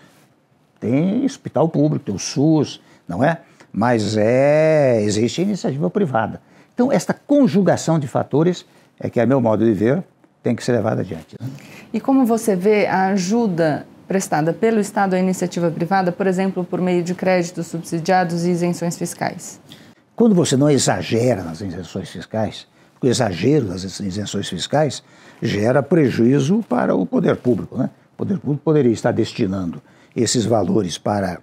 Tem 0.80 1.26
hospital 1.26 1.68
público, 1.68 2.06
tem 2.06 2.16
o 2.16 2.20
SUS, 2.20 2.82
não 3.08 3.24
é? 3.24 3.40
Mas 3.72 4.16
é, 4.16 5.02
existe 5.02 5.42
iniciativa 5.42 5.90
privada. 5.90 6.42
Então, 6.74 6.92
esta 6.92 7.14
conjugação 7.14 8.00
de 8.00 8.08
fatores 8.08 8.66
é 9.00 9.10
que, 9.10 9.20
a 9.20 9.26
meu 9.26 9.40
modo 9.40 9.64
de 9.64 9.74
ver, 9.74 10.04
tem 10.42 10.56
que 10.56 10.64
ser 10.64 10.74
levada 10.74 11.02
adiante. 11.02 11.36
Né? 11.40 11.48
E 11.94 12.00
como 12.00 12.26
você 12.26 12.56
vê 12.56 12.86
a 12.88 13.08
ajuda 13.08 13.86
prestada 14.08 14.52
pelo 14.52 14.80
Estado 14.80 15.14
à 15.16 15.20
iniciativa 15.20 15.72
privada, 15.72 16.12
por 16.12 16.28
exemplo, 16.28 16.64
por 16.64 16.82
meio 16.82 17.04
de 17.04 17.16
créditos 17.16 17.68
subsidiados 17.68 18.44
e 18.44 18.52
isenções 18.52 18.98
fiscais? 18.98 19.60
Quando 20.16 20.36
você 20.36 20.58
não 20.58 20.70
exagera 20.70 21.44
nas 21.44 21.62
isenções 21.62 22.10
fiscais, 22.10 22.68
o 23.02 23.08
exagero 23.08 23.66
das 23.66 24.00
isenções 24.00 24.48
fiscais 24.48 25.04
gera 25.42 25.84
prejuízo 25.84 26.64
para 26.70 26.96
o 26.96 27.06
poder 27.06 27.36
público. 27.38 27.78
Né? 27.78 27.90
O 28.14 28.18
poder 28.18 28.40
público 28.40 28.64
poderia 28.64 28.92
estar 28.92 29.12
destinando 29.12 29.82
esses 30.16 30.46
valores 30.46 30.98
para, 30.98 31.40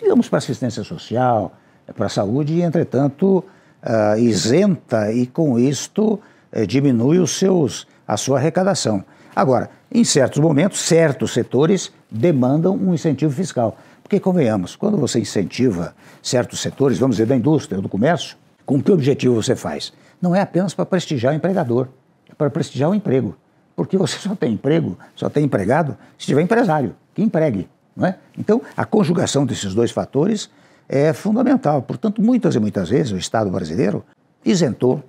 digamos, 0.00 0.28
para 0.28 0.38
assistência 0.38 0.82
social, 0.82 1.52
para 1.94 2.06
a 2.06 2.08
saúde, 2.08 2.54
e, 2.54 2.62
entretanto, 2.62 3.44
uh, 3.86 4.18
isenta 4.18 5.12
e, 5.12 5.26
com 5.26 5.58
isto, 5.58 6.20
uh, 6.52 6.66
diminui 6.66 7.18
os 7.18 7.38
seus, 7.38 7.86
a 8.06 8.16
sua 8.16 8.38
arrecadação. 8.38 9.04
Agora, 9.34 9.70
em 9.92 10.04
certos 10.04 10.40
momentos, 10.40 10.80
certos 10.80 11.32
setores 11.32 11.92
demandam 12.10 12.74
um 12.74 12.92
incentivo 12.92 13.32
fiscal. 13.32 13.78
Porque, 14.02 14.20
convenhamos, 14.20 14.76
quando 14.76 14.96
você 14.96 15.20
incentiva 15.20 15.94
certos 16.22 16.60
setores, 16.60 16.98
vamos 16.98 17.16
dizer, 17.16 17.26
da 17.26 17.36
indústria, 17.36 17.80
do 17.80 17.88
comércio, 17.88 18.36
Com 18.66 18.82
que 18.82 18.90
objetivo 18.90 19.40
você 19.40 19.54
faz? 19.54 19.92
Não 20.20 20.34
é 20.34 20.40
apenas 20.40 20.74
para 20.74 20.84
prestigiar 20.84 21.32
o 21.32 21.36
empregador, 21.36 21.86
é 22.28 22.34
para 22.34 22.50
prestigiar 22.50 22.90
o 22.90 22.94
emprego. 22.94 23.36
Porque 23.76 23.96
você 23.96 24.18
só 24.18 24.34
tem 24.34 24.54
emprego, 24.54 24.98
só 25.14 25.30
tem 25.30 25.44
empregado, 25.44 25.96
se 26.18 26.26
tiver 26.26 26.42
empresário, 26.42 26.96
que 27.14 27.22
empregue. 27.22 27.68
Não 27.94 28.06
é? 28.06 28.18
Então, 28.36 28.60
a 28.76 28.84
conjugação 28.84 29.46
desses 29.46 29.72
dois 29.72 29.92
fatores 29.92 30.50
é 30.88 31.12
fundamental. 31.12 31.82
Portanto, 31.82 32.22
muitas 32.22 32.54
e 32.54 32.60
muitas 32.60 32.88
vezes 32.88 33.12
o 33.12 33.16
Estado 33.16 33.50
brasileiro 33.50 34.04
isentou, 34.44 35.02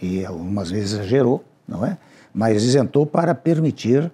e 0.00 0.24
algumas 0.24 0.70
vezes 0.70 0.92
exagerou, 0.92 1.44
não 1.66 1.84
é? 1.84 1.96
mas 2.34 2.62
isentou 2.62 3.06
para 3.06 3.34
permitir 3.34 4.10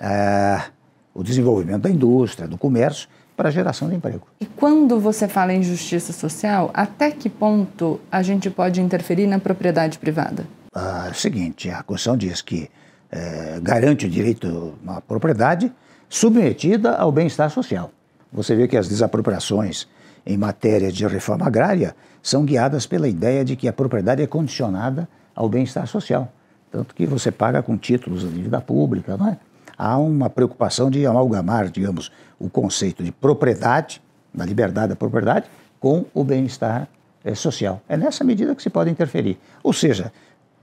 ah, 0.00 0.66
o 1.14 1.22
desenvolvimento 1.22 1.82
da 1.82 1.90
indústria, 1.90 2.48
do 2.48 2.56
comércio, 2.56 3.08
para 3.36 3.50
a 3.50 3.52
geração 3.52 3.88
de 3.88 3.94
emprego. 3.94 4.26
E 4.40 4.46
quando 4.46 4.98
você 4.98 5.28
fala 5.28 5.52
em 5.52 5.62
justiça 5.62 6.12
social, 6.12 6.70
até 6.74 7.10
que 7.10 7.28
ponto 7.28 8.00
a 8.10 8.20
gente 8.20 8.50
pode 8.50 8.80
interferir 8.80 9.26
na 9.26 9.38
propriedade 9.38 9.98
privada? 9.98 10.44
Ah, 10.74 11.04
é 11.06 11.10
o 11.10 11.14
seguinte, 11.14 11.70
a 11.70 11.82
Constituição 11.82 12.16
diz 12.16 12.42
que 12.42 12.68
é, 13.10 13.60
garante 13.62 14.06
o 14.06 14.10
direito 14.10 14.74
à 14.86 15.00
propriedade 15.00 15.72
submetida 16.08 16.96
ao 16.96 17.12
bem-estar 17.12 17.50
social. 17.50 17.90
Você 18.32 18.54
vê 18.56 18.66
que 18.66 18.76
as 18.76 18.88
desapropriações 18.88 19.86
em 20.28 20.36
matéria 20.36 20.92
de 20.92 21.06
reforma 21.06 21.46
agrária 21.46 21.96
são 22.22 22.44
guiadas 22.44 22.86
pela 22.86 23.08
ideia 23.08 23.42
de 23.42 23.56
que 23.56 23.66
a 23.66 23.72
propriedade 23.72 24.22
é 24.22 24.26
condicionada 24.26 25.08
ao 25.34 25.48
bem-estar 25.48 25.86
social. 25.86 26.30
Tanto 26.70 26.94
que 26.94 27.06
você 27.06 27.32
paga 27.32 27.62
com 27.62 27.78
títulos 27.78 28.20
de 28.20 28.28
dívida 28.28 28.60
pública, 28.60 29.16
não 29.16 29.28
é? 29.28 29.38
há 29.76 29.96
uma 29.96 30.28
preocupação 30.28 30.90
de 30.90 31.06
amalgamar, 31.06 31.70
digamos, 31.70 32.12
o 32.38 32.50
conceito 32.50 33.02
de 33.02 33.10
propriedade, 33.10 34.02
da 34.34 34.44
liberdade 34.44 34.88
da 34.88 34.96
propriedade, 34.96 35.48
com 35.80 36.04
o 36.12 36.22
bem-estar 36.22 36.86
é, 37.24 37.34
social. 37.34 37.80
É 37.88 37.96
nessa 37.96 38.22
medida 38.22 38.54
que 38.54 38.62
se 38.62 38.68
pode 38.68 38.90
interferir. 38.90 39.38
Ou 39.62 39.72
seja, 39.72 40.12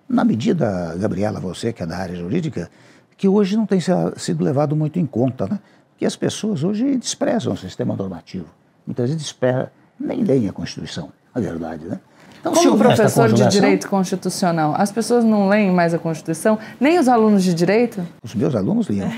na 0.07 0.23
medida, 0.23 0.95
Gabriela, 0.99 1.39
você 1.39 1.73
que 1.73 1.81
é 1.81 1.87
da 1.87 1.97
área 1.97 2.15
jurídica, 2.15 2.69
que 3.17 3.27
hoje 3.27 3.57
não 3.57 3.65
tem 3.65 3.79
sido 4.17 4.43
levado 4.43 4.75
muito 4.75 4.99
em 4.99 5.07
conta, 5.07 5.47
né? 5.47 5.59
que 5.97 6.05
as 6.05 6.15
pessoas 6.15 6.63
hoje 6.63 6.95
desprezam 6.97 7.53
o 7.53 7.57
sistema 7.57 7.95
normativo. 7.95 8.47
Muitas 8.85 9.09
vezes 9.09 9.21
desprezam, 9.21 9.67
nem 9.99 10.23
leem 10.23 10.47
a 10.49 10.53
Constituição, 10.53 11.09
na 11.33 11.41
verdade, 11.41 11.85
né? 11.85 11.99
Então, 12.39 12.53
Como 12.53 12.77
professor 12.77 13.33
de 13.33 13.47
direito 13.47 13.89
constitucional, 13.89 14.75
as 14.77 14.91
pessoas 14.91 15.23
não 15.23 15.49
leem 15.49 15.71
mais 15.71 15.95
a 15.95 15.97
Constituição, 15.97 16.59
nem 16.79 16.99
os 16.99 17.07
alunos 17.07 17.43
de 17.43 17.55
direito? 17.55 18.05
Os 18.21 18.35
meus 18.35 18.53
alunos 18.53 18.87
liam. 18.87 19.09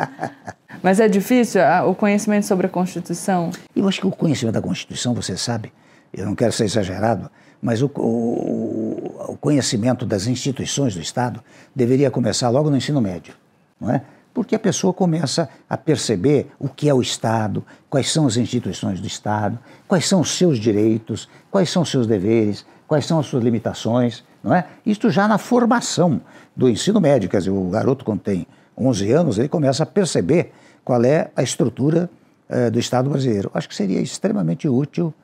Mas 0.82 0.98
é 0.98 1.06
difícil 1.06 1.60
o 1.86 1.94
conhecimento 1.94 2.46
sobre 2.46 2.66
a 2.66 2.70
Constituição? 2.70 3.50
Eu 3.74 3.86
acho 3.86 4.00
que 4.00 4.06
o 4.06 4.10
conhecimento 4.10 4.54
da 4.54 4.62
Constituição, 4.62 5.12
você 5.12 5.36
sabe, 5.36 5.70
eu 6.14 6.24
não 6.24 6.34
quero 6.34 6.52
ser 6.52 6.64
exagerado, 6.64 7.30
mas 7.60 7.82
o, 7.82 7.90
o, 7.96 9.32
o 9.32 9.36
conhecimento 9.38 10.06
das 10.06 10.26
instituições 10.26 10.94
do 10.94 11.00
Estado 11.00 11.42
deveria 11.74 12.10
começar 12.10 12.48
logo 12.48 12.70
no 12.70 12.76
ensino 12.76 13.00
médio, 13.00 13.34
não 13.80 13.90
é? 13.90 14.02
Porque 14.36 14.54
a 14.54 14.58
pessoa 14.58 14.92
começa 14.92 15.48
a 15.66 15.78
perceber 15.78 16.48
o 16.58 16.68
que 16.68 16.90
é 16.90 16.92
o 16.92 17.00
Estado, 17.00 17.64
quais 17.88 18.12
são 18.12 18.26
as 18.26 18.36
instituições 18.36 19.00
do 19.00 19.06
Estado, 19.06 19.58
quais 19.88 20.06
são 20.06 20.20
os 20.20 20.36
seus 20.36 20.58
direitos, 20.58 21.26
quais 21.50 21.70
são 21.70 21.80
os 21.80 21.90
seus 21.90 22.06
deveres, 22.06 22.66
quais 22.86 23.06
são 23.06 23.18
as 23.18 23.24
suas 23.24 23.42
limitações, 23.42 24.22
não 24.44 24.54
é? 24.54 24.66
Isto 24.84 25.08
já 25.08 25.26
na 25.26 25.38
formação 25.38 26.20
do 26.54 26.68
ensino 26.68 27.00
médio, 27.00 27.30
quer 27.30 27.38
dizer, 27.38 27.48
o 27.48 27.70
garoto 27.70 28.04
quando 28.04 28.20
tem 28.20 28.46
11 28.76 29.10
anos, 29.10 29.38
ele 29.38 29.48
começa 29.48 29.84
a 29.84 29.86
perceber 29.86 30.52
qual 30.84 31.02
é 31.02 31.30
a 31.34 31.42
estrutura 31.42 32.10
eh, 32.46 32.68
do 32.68 32.78
Estado 32.78 33.08
brasileiro. 33.08 33.50
Acho 33.54 33.66
que 33.66 33.74
seria 33.74 34.02
extremamente 34.02 34.68
útil 34.68 35.14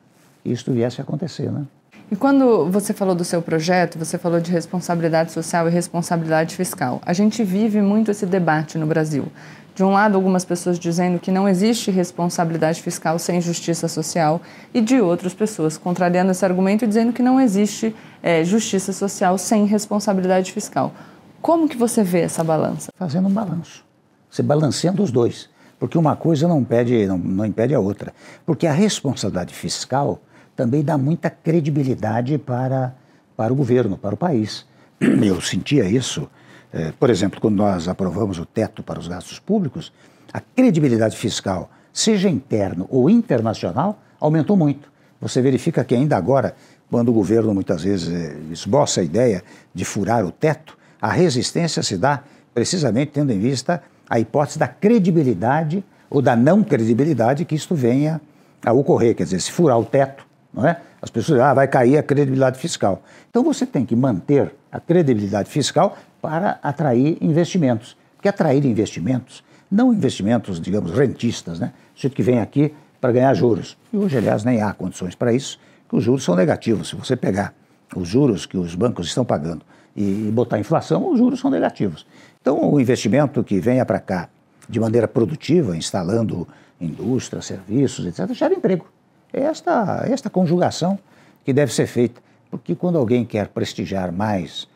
isso 0.43 0.71
viesse 0.73 0.99
a 0.99 1.03
acontecer, 1.03 1.51
né? 1.51 1.67
E 2.11 2.15
quando 2.15 2.69
você 2.69 2.93
falou 2.93 3.15
do 3.15 3.23
seu 3.23 3.41
projeto, 3.41 3.97
você 3.97 4.17
falou 4.17 4.39
de 4.39 4.51
responsabilidade 4.51 5.31
social 5.31 5.67
e 5.67 5.71
responsabilidade 5.71 6.55
fiscal. 6.55 7.01
A 7.05 7.13
gente 7.13 7.43
vive 7.43 7.81
muito 7.81 8.11
esse 8.11 8.25
debate 8.25 8.77
no 8.77 8.85
Brasil. 8.85 9.27
De 9.75 9.83
um 9.83 9.91
lado, 9.91 10.15
algumas 10.15 10.45
pessoas 10.45 10.77
dizendo 10.77 11.17
que 11.17 11.31
não 11.31 11.49
existe 11.49 11.89
responsabilidade 11.89 12.79
fiscal 12.79 13.17
sem 13.17 13.41
justiça 13.41 13.87
social, 13.87 14.39
e 14.71 14.79
de 14.79 15.01
outras 15.01 15.33
pessoas 15.33 15.77
contrariando 15.77 16.29
esse 16.29 16.45
argumento 16.45 16.85
e 16.85 16.87
dizendo 16.87 17.11
que 17.11 17.23
não 17.23 17.41
existe 17.41 17.95
é, 18.21 18.43
justiça 18.43 18.93
social 18.93 19.35
sem 19.39 19.65
responsabilidade 19.65 20.51
fiscal. 20.51 20.93
Como 21.41 21.67
que 21.67 21.75
você 21.75 22.03
vê 22.03 22.21
essa 22.21 22.43
balança? 22.43 22.91
Fazendo 22.95 23.27
um 23.27 23.31
balanço. 23.31 23.83
Você 24.29 24.43
balanceando 24.43 25.01
os 25.01 25.11
dois. 25.11 25.49
Porque 25.79 25.97
uma 25.97 26.15
coisa 26.15 26.47
não 26.47 26.65
não, 27.07 27.17
não 27.17 27.45
impede 27.45 27.73
a 27.73 27.79
outra. 27.79 28.13
Porque 28.45 28.67
a 28.67 28.71
responsabilidade 28.71 29.53
fiscal 29.53 30.21
também 30.55 30.83
dá 30.83 30.97
muita 30.97 31.29
credibilidade 31.29 32.37
para, 32.37 32.95
para 33.35 33.51
o 33.51 33.55
governo, 33.55 33.97
para 33.97 34.15
o 34.15 34.17
país. 34.17 34.65
Eu 34.99 35.41
sentia 35.41 35.85
isso, 35.85 36.29
é, 36.71 36.91
por 36.91 37.09
exemplo, 37.09 37.39
quando 37.41 37.55
nós 37.55 37.87
aprovamos 37.87 38.39
o 38.39 38.45
teto 38.45 38.83
para 38.83 38.99
os 38.99 39.07
gastos 39.07 39.39
públicos, 39.39 39.91
a 40.31 40.39
credibilidade 40.39 41.17
fiscal, 41.17 41.69
seja 41.91 42.29
interno 42.29 42.87
ou 42.89 43.09
internacional, 43.09 44.01
aumentou 44.19 44.57
muito. 44.57 44.91
Você 45.21 45.41
verifica 45.41 45.83
que 45.83 45.95
ainda 45.95 46.17
agora, 46.17 46.55
quando 46.89 47.09
o 47.09 47.13
governo 47.13 47.53
muitas 47.53 47.83
vezes 47.83 48.11
é, 48.11 48.35
esboça 48.51 49.01
a 49.01 49.03
ideia 49.03 49.43
de 49.73 49.85
furar 49.85 50.25
o 50.25 50.31
teto, 50.31 50.77
a 51.01 51.11
resistência 51.11 51.83
se 51.83 51.97
dá 51.97 52.23
precisamente 52.53 53.11
tendo 53.11 53.31
em 53.31 53.39
vista 53.39 53.81
a 54.09 54.19
hipótese 54.19 54.59
da 54.59 54.67
credibilidade 54.67 55.83
ou 56.09 56.21
da 56.21 56.35
não 56.35 56.63
credibilidade 56.63 57.45
que 57.45 57.55
isto 57.55 57.73
venha 57.73 58.21
a 58.63 58.71
ocorrer. 58.71 59.15
Quer 59.15 59.23
dizer, 59.23 59.39
se 59.39 59.51
furar 59.51 59.79
o 59.79 59.85
teto, 59.85 60.25
não 60.53 60.67
é? 60.67 60.79
As 61.01 61.09
pessoas 61.09 61.39
ah, 61.39 61.53
vai 61.53 61.67
cair 61.67 61.97
a 61.97 62.03
credibilidade 62.03 62.59
fiscal. 62.59 63.01
Então 63.29 63.43
você 63.43 63.65
tem 63.65 63.85
que 63.85 63.95
manter 63.95 64.53
a 64.71 64.79
credibilidade 64.79 65.49
fiscal 65.49 65.97
para 66.21 66.59
atrair 66.61 67.17
investimentos. 67.19 67.97
Porque 68.15 68.29
atrair 68.29 68.65
investimentos, 68.65 69.43
não 69.69 69.91
investimentos, 69.93 70.61
digamos, 70.61 70.91
rentistas, 70.91 71.59
né? 71.59 71.73
O 72.01 72.09
que 72.09 72.23
vem 72.23 72.39
aqui 72.39 72.73
para 73.01 73.11
ganhar 73.11 73.33
juros. 73.33 73.77
E 73.91 73.97
hoje, 73.97 74.17
aliás, 74.17 74.45
nem 74.45 74.61
há 74.61 74.71
condições 74.73 75.15
para 75.15 75.33
isso, 75.33 75.59
que 75.89 75.95
os 75.95 76.03
juros 76.03 76.23
são 76.23 76.35
negativos. 76.35 76.89
Se 76.89 76.95
você 76.95 77.17
pegar 77.17 77.53
os 77.95 78.07
juros 78.07 78.45
que 78.45 78.57
os 78.57 78.75
bancos 78.75 79.07
estão 79.07 79.25
pagando 79.25 79.65
e 79.95 80.31
botar 80.31 80.57
inflação, 80.57 81.11
os 81.11 81.17
juros 81.17 81.39
são 81.39 81.51
negativos. 81.51 82.05
Então, 82.41 82.71
o 82.71 82.79
investimento 82.79 83.43
que 83.43 83.59
venha 83.59 83.85
para 83.85 83.99
cá 83.99 84.29
de 84.69 84.79
maneira 84.79 85.07
produtiva, 85.07 85.75
instalando 85.75 86.47
indústria, 86.79 87.41
serviços, 87.41 88.05
etc., 88.05 88.33
gera 88.33 88.53
emprego. 88.53 88.85
É 89.33 89.41
esta, 89.41 90.05
esta 90.07 90.29
conjugação 90.29 90.99
que 91.43 91.51
deve 91.51 91.73
ser 91.73 91.87
feita, 91.87 92.21
porque 92.51 92.75
quando 92.75 92.97
alguém 92.97 93.25
quer 93.25 93.47
prestigiar 93.47 94.11
mais 94.11 94.67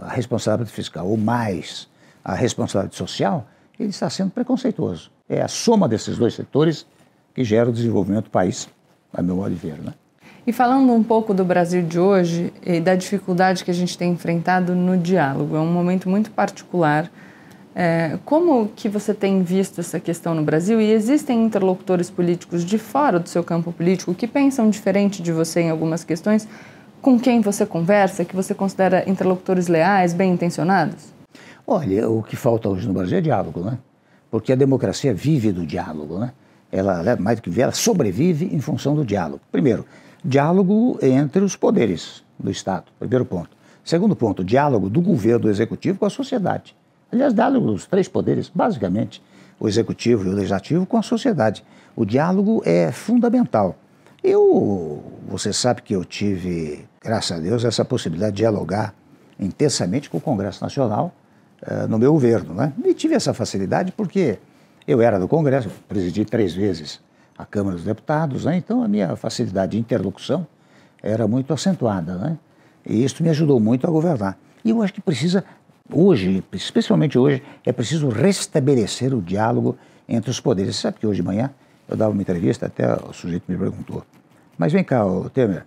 a 0.00 0.08
responsabilidade 0.08 0.74
fiscal 0.74 1.06
ou 1.06 1.16
mais 1.16 1.88
a 2.24 2.34
responsabilidade 2.34 2.96
social, 2.96 3.46
ele 3.78 3.90
está 3.90 4.10
sendo 4.10 4.30
preconceituoso. 4.30 5.10
É 5.28 5.40
a 5.40 5.48
soma 5.48 5.88
desses 5.88 6.18
dois 6.18 6.34
setores 6.34 6.86
que 7.34 7.44
gera 7.44 7.70
o 7.70 7.72
desenvolvimento 7.72 8.24
do 8.24 8.30
país, 8.30 8.68
a 9.12 9.22
meu 9.22 9.36
modo 9.36 9.50
de 9.50 9.56
ver. 9.56 9.78
Né? 9.78 9.94
E 10.46 10.52
falando 10.52 10.92
um 10.92 11.02
pouco 11.02 11.32
do 11.32 11.44
Brasil 11.44 11.82
de 11.82 11.98
hoje 11.98 12.52
e 12.62 12.80
da 12.80 12.94
dificuldade 12.94 13.64
que 13.64 13.70
a 13.70 13.74
gente 13.74 13.96
tem 13.96 14.12
enfrentado 14.12 14.74
no 14.74 14.96
diálogo, 14.96 15.56
é 15.56 15.60
um 15.60 15.72
momento 15.72 16.08
muito 16.08 16.30
particular 16.30 17.10
é, 17.74 18.18
como 18.24 18.68
que 18.68 18.88
você 18.88 19.12
tem 19.12 19.42
visto 19.42 19.80
essa 19.80 19.98
questão 19.98 20.34
no 20.34 20.44
Brasil 20.44 20.80
e 20.80 20.92
existem 20.92 21.44
interlocutores 21.44 22.08
políticos 22.08 22.64
de 22.64 22.78
fora 22.78 23.18
do 23.18 23.28
seu 23.28 23.42
campo 23.42 23.72
político 23.72 24.14
que 24.14 24.28
pensam 24.28 24.70
diferente 24.70 25.20
de 25.20 25.32
você 25.32 25.62
em 25.62 25.70
algumas 25.70 26.04
questões, 26.04 26.46
com 27.02 27.18
quem 27.18 27.40
você 27.40 27.66
conversa, 27.66 28.24
que 28.24 28.36
você 28.36 28.54
considera 28.54 29.08
interlocutores 29.10 29.66
leais, 29.66 30.14
bem 30.14 30.32
intencionados? 30.32 31.12
Olha, 31.66 32.08
o 32.08 32.22
que 32.22 32.36
falta 32.36 32.68
hoje 32.68 32.86
no 32.86 32.94
Brasil 32.94 33.18
é 33.18 33.20
diálogo, 33.20 33.60
né? 33.60 33.78
Porque 34.30 34.52
a 34.52 34.56
democracia 34.56 35.12
vive 35.12 35.50
do 35.50 35.66
diálogo, 35.66 36.18
né? 36.18 36.32
Ela, 36.70 37.00
ela 37.00 37.16
mais 37.16 37.38
do 37.38 37.42
que 37.42 37.50
vive, 37.50 37.62
ela 37.62 37.72
sobrevive 37.72 38.54
em 38.54 38.60
função 38.60 38.94
do 38.94 39.04
diálogo. 39.04 39.40
Primeiro, 39.50 39.84
diálogo 40.24 40.98
entre 41.02 41.42
os 41.42 41.56
poderes 41.56 42.22
do 42.38 42.50
Estado, 42.50 42.84
primeiro 42.98 43.24
ponto. 43.24 43.50
Segundo 43.84 44.14
ponto, 44.14 44.44
diálogo 44.44 44.88
do 44.88 45.00
governo, 45.00 45.40
do 45.40 45.50
executivo 45.50 45.98
com 45.98 46.06
a 46.06 46.10
sociedade. 46.10 46.74
Aliás, 47.14 47.32
diálogo 47.32 47.66
dos 47.66 47.86
três 47.86 48.08
poderes, 48.08 48.50
basicamente, 48.52 49.22
o 49.60 49.68
executivo 49.68 50.24
e 50.24 50.28
o 50.28 50.32
legislativo, 50.32 50.84
com 50.84 50.96
a 50.96 51.02
sociedade. 51.02 51.64
O 51.94 52.04
diálogo 52.04 52.60
é 52.64 52.90
fundamental. 52.90 53.76
Eu, 54.20 55.00
você 55.28 55.52
sabe 55.52 55.82
que 55.82 55.94
eu 55.94 56.04
tive, 56.04 56.84
graças 57.00 57.38
a 57.38 57.40
Deus, 57.40 57.64
essa 57.64 57.84
possibilidade 57.84 58.32
de 58.32 58.38
dialogar 58.38 58.92
intensamente 59.38 60.10
com 60.10 60.18
o 60.18 60.20
Congresso 60.20 60.60
Nacional 60.60 61.14
uh, 61.62 61.86
no 61.86 62.00
meu 62.00 62.12
governo. 62.12 62.52
Né? 62.52 62.72
E 62.84 62.92
tive 62.94 63.14
essa 63.14 63.32
facilidade 63.32 63.92
porque 63.92 64.38
eu 64.88 65.00
era 65.00 65.16
do 65.16 65.28
Congresso, 65.28 65.70
presidi 65.88 66.24
três 66.24 66.52
vezes 66.52 67.00
a 67.38 67.46
Câmara 67.46 67.76
dos 67.76 67.84
Deputados, 67.84 68.44
né? 68.44 68.56
então 68.56 68.82
a 68.82 68.88
minha 68.88 69.14
facilidade 69.14 69.72
de 69.72 69.78
interlocução 69.78 70.44
era 71.00 71.28
muito 71.28 71.52
acentuada. 71.52 72.16
Né? 72.16 72.38
E 72.84 73.04
isso 73.04 73.22
me 73.22 73.28
ajudou 73.28 73.60
muito 73.60 73.86
a 73.86 73.90
governar. 73.90 74.36
E 74.64 74.70
eu 74.70 74.82
acho 74.82 74.92
que 74.92 75.00
precisa 75.00 75.44
Hoje, 75.92 76.42
especialmente 76.52 77.18
hoje, 77.18 77.42
é 77.64 77.70
preciso 77.70 78.08
restabelecer 78.08 79.12
o 79.12 79.20
diálogo 79.20 79.76
entre 80.08 80.30
os 80.30 80.40
poderes. 80.40 80.76
Você 80.76 80.82
sabe 80.82 80.98
que 80.98 81.06
hoje 81.06 81.20
de 81.20 81.26
manhã 81.26 81.50
eu 81.86 81.94
dava 81.94 82.10
uma 82.10 82.22
entrevista, 82.22 82.66
até 82.66 82.90
o 82.94 83.12
sujeito 83.12 83.44
me 83.46 83.56
perguntou, 83.56 84.02
mas 84.56 84.72
vem 84.72 84.82
cá, 84.82 85.02
Temer, 85.32 85.66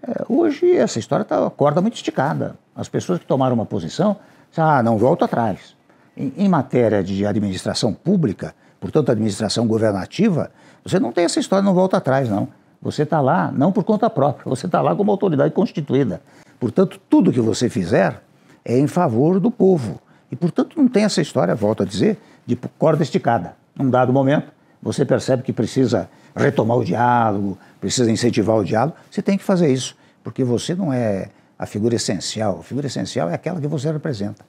É, 0.00 0.24
hoje 0.28 0.70
essa 0.76 0.98
história 0.98 1.22
está 1.22 1.44
a 1.44 1.50
corda 1.50 1.80
muito 1.82 1.96
esticada. 1.96 2.56
As 2.74 2.88
pessoas 2.88 3.18
que 3.18 3.26
tomaram 3.26 3.54
uma 3.54 3.66
posição, 3.66 4.16
ah, 4.56 4.82
não 4.82 4.96
volto 4.96 5.24
atrás. 5.24 5.76
Em, 6.16 6.32
em 6.36 6.48
matéria 6.48 7.02
de 7.02 7.26
administração 7.26 7.92
pública, 7.92 8.54
portanto, 8.80 9.10
administração 9.10 9.66
governativa, 9.66 10.50
você 10.84 10.98
não 10.98 11.12
tem 11.12 11.24
essa 11.24 11.40
história, 11.40 11.64
não 11.64 11.74
volta 11.74 11.96
atrás, 11.98 12.28
não. 12.28 12.48
Você 12.80 13.02
está 13.02 13.20
lá 13.20 13.52
não 13.52 13.70
por 13.70 13.84
conta 13.84 14.08
própria, 14.08 14.48
você 14.48 14.66
está 14.66 14.80
lá 14.80 14.94
como 14.96 15.10
autoridade 15.10 15.52
constituída. 15.52 16.22
Portanto, 16.58 17.00
tudo 17.10 17.32
que 17.32 17.40
você 17.40 17.68
fizer 17.68 18.22
é 18.68 18.78
em 18.78 18.86
favor 18.86 19.40
do 19.40 19.50
povo. 19.50 19.98
E, 20.30 20.36
portanto, 20.36 20.76
não 20.76 20.86
tem 20.86 21.04
essa 21.04 21.22
história, 21.22 21.54
volto 21.54 21.82
a 21.82 21.86
dizer, 21.86 22.18
de 22.46 22.54
corda 22.78 23.02
esticada. 23.02 23.56
Num 23.74 23.88
dado 23.88 24.12
momento, 24.12 24.52
você 24.82 25.04
percebe 25.04 25.42
que 25.42 25.52
precisa 25.52 26.08
retomar 26.36 26.76
o 26.76 26.84
diálogo, 26.84 27.58
precisa 27.80 28.10
incentivar 28.12 28.56
o 28.56 28.64
diálogo, 28.64 28.96
você 29.10 29.22
tem 29.22 29.38
que 29.38 29.42
fazer 29.42 29.72
isso, 29.72 29.96
porque 30.22 30.44
você 30.44 30.74
não 30.74 30.92
é 30.92 31.30
a 31.58 31.64
figura 31.64 31.96
essencial. 31.96 32.58
A 32.60 32.62
figura 32.62 32.86
essencial 32.86 33.30
é 33.30 33.34
aquela 33.34 33.58
que 33.58 33.66
você 33.66 33.90
representa, 33.90 34.44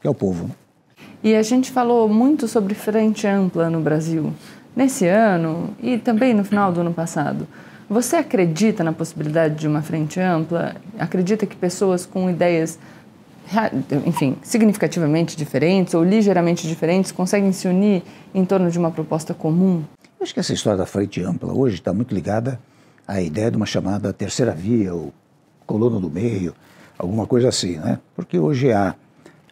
que 0.00 0.06
é 0.06 0.10
o 0.10 0.14
povo. 0.14 0.48
Né? 0.48 0.54
E 1.22 1.34
a 1.34 1.42
gente 1.42 1.70
falou 1.70 2.08
muito 2.08 2.48
sobre 2.48 2.74
frente 2.74 3.26
ampla 3.26 3.70
no 3.70 3.80
Brasil, 3.80 4.32
nesse 4.74 5.06
ano 5.06 5.74
e 5.80 5.96
também 5.96 6.34
no 6.34 6.44
final 6.44 6.72
do 6.72 6.80
ano 6.80 6.92
passado. 6.92 7.46
Você 7.88 8.16
acredita 8.16 8.84
na 8.84 8.92
possibilidade 8.92 9.56
de 9.56 9.66
uma 9.66 9.82
frente 9.82 10.20
ampla? 10.20 10.76
Acredita 10.98 11.44
que 11.44 11.56
pessoas 11.56 12.06
com 12.06 12.30
ideias, 12.30 12.78
enfim, 14.06 14.36
significativamente 14.42 15.36
diferentes 15.36 15.94
ou 15.94 16.04
ligeiramente 16.04 16.68
diferentes 16.68 17.10
conseguem 17.10 17.52
se 17.52 17.66
unir 17.66 18.02
em 18.34 18.44
torno 18.44 18.70
de 18.70 18.78
uma 18.78 18.90
proposta 18.90 19.34
comum? 19.34 19.82
Eu 20.18 20.24
acho 20.24 20.32
que 20.32 20.40
essa 20.40 20.52
história 20.52 20.78
da 20.78 20.86
frente 20.86 21.22
ampla 21.22 21.52
hoje 21.52 21.76
está 21.76 21.92
muito 21.92 22.14
ligada 22.14 22.60
à 23.06 23.20
ideia 23.20 23.50
de 23.50 23.56
uma 23.56 23.66
chamada 23.66 24.12
terceira 24.12 24.52
via 24.52 24.94
ou 24.94 25.12
coluna 25.66 25.98
do 25.98 26.10
meio, 26.10 26.54
alguma 26.98 27.26
coisa 27.26 27.48
assim, 27.48 27.76
né? 27.78 27.98
Porque 28.14 28.38
hoje 28.38 28.72
há, 28.72 28.94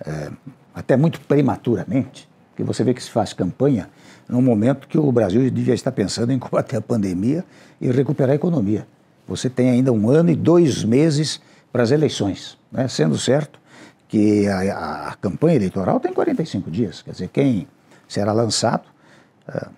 é, 0.05 0.31
até 0.75 0.97
muito 0.97 1.21
prematuramente, 1.21 2.29
que 2.57 2.63
você 2.63 2.85
vê 2.85 2.93
que 2.93 3.03
se 3.03 3.11
faz 3.11 3.33
campanha 3.33 3.89
num 4.29 4.43
momento 4.43 4.87
que 4.87 4.99
o 4.99 5.11
Brasil 5.11 5.49
devia 5.51 5.75
estar 5.75 5.91
pensando 5.91 6.33
em 6.33 6.39
combater 6.39 6.77
a 6.77 6.81
pandemia 6.81 7.45
e 7.81 7.91
recuperar 7.91 8.33
a 8.33 8.35
economia. 8.35 8.87
Você 9.27 9.49
tem 9.49 9.71
ainda 9.71 9.93
um 9.93 10.11
ano 10.11 10.31
e 10.31 10.37
dois 10.37 10.85
meses 10.85 11.41
para 11.73 11.83
as 11.83 11.91
eleições, 11.91 12.59
né? 12.71 12.89
sendo 12.89 13.19
certo 13.19 13.59
que 14.09 14.49
a, 14.49 15.09
a, 15.09 15.15
campanha 15.17 15.57
eleitoral 15.57 16.01
tem 16.01 16.13
45 16.13 16.71
dias, 16.71 17.03
quer 17.03 17.13
dizer, 17.13 17.29
quem 17.29 17.69
será 18.09 18.33
lançado, 18.33 18.85
uh, 19.49 19.71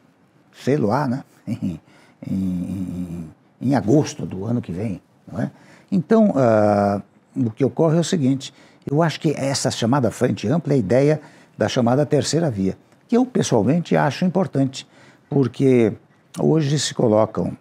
sei 0.52 0.76
lá, 0.76 1.08
né? 1.08 1.24
em, 1.48 1.80
em, 2.26 3.30
em, 3.60 3.74
agosto 3.74 4.24
do 4.24 4.44
ano 4.44 4.62
que 4.62 4.70
vem. 4.70 5.02
Não 5.30 5.40
é? 5.40 5.50
Então, 5.90 6.30
uh, 6.30 7.02
o 7.34 7.50
que 7.50 7.64
ocorre 7.64 7.96
é 7.96 8.00
o 8.00 8.04
seguinte, 8.04 8.54
eu 8.88 9.02
acho 9.02 9.18
que 9.20 9.32
essa 9.36 9.70
chamada 9.70 10.10
frente 10.10 10.46
ampla 10.46 10.72
é 10.72 10.76
a 10.76 10.78
ideia 10.78 11.20
da 11.58 11.68
chamada 11.68 12.06
terceira 12.06 12.50
via 12.50 12.76
que 13.10 13.16
eu 13.16 13.26
pessoalmente 13.26 13.96
acho 13.96 14.24
importante, 14.24 14.86
porque 15.28 15.92
hoje 16.38 16.78
se 16.78 16.94
colocam 16.94 17.58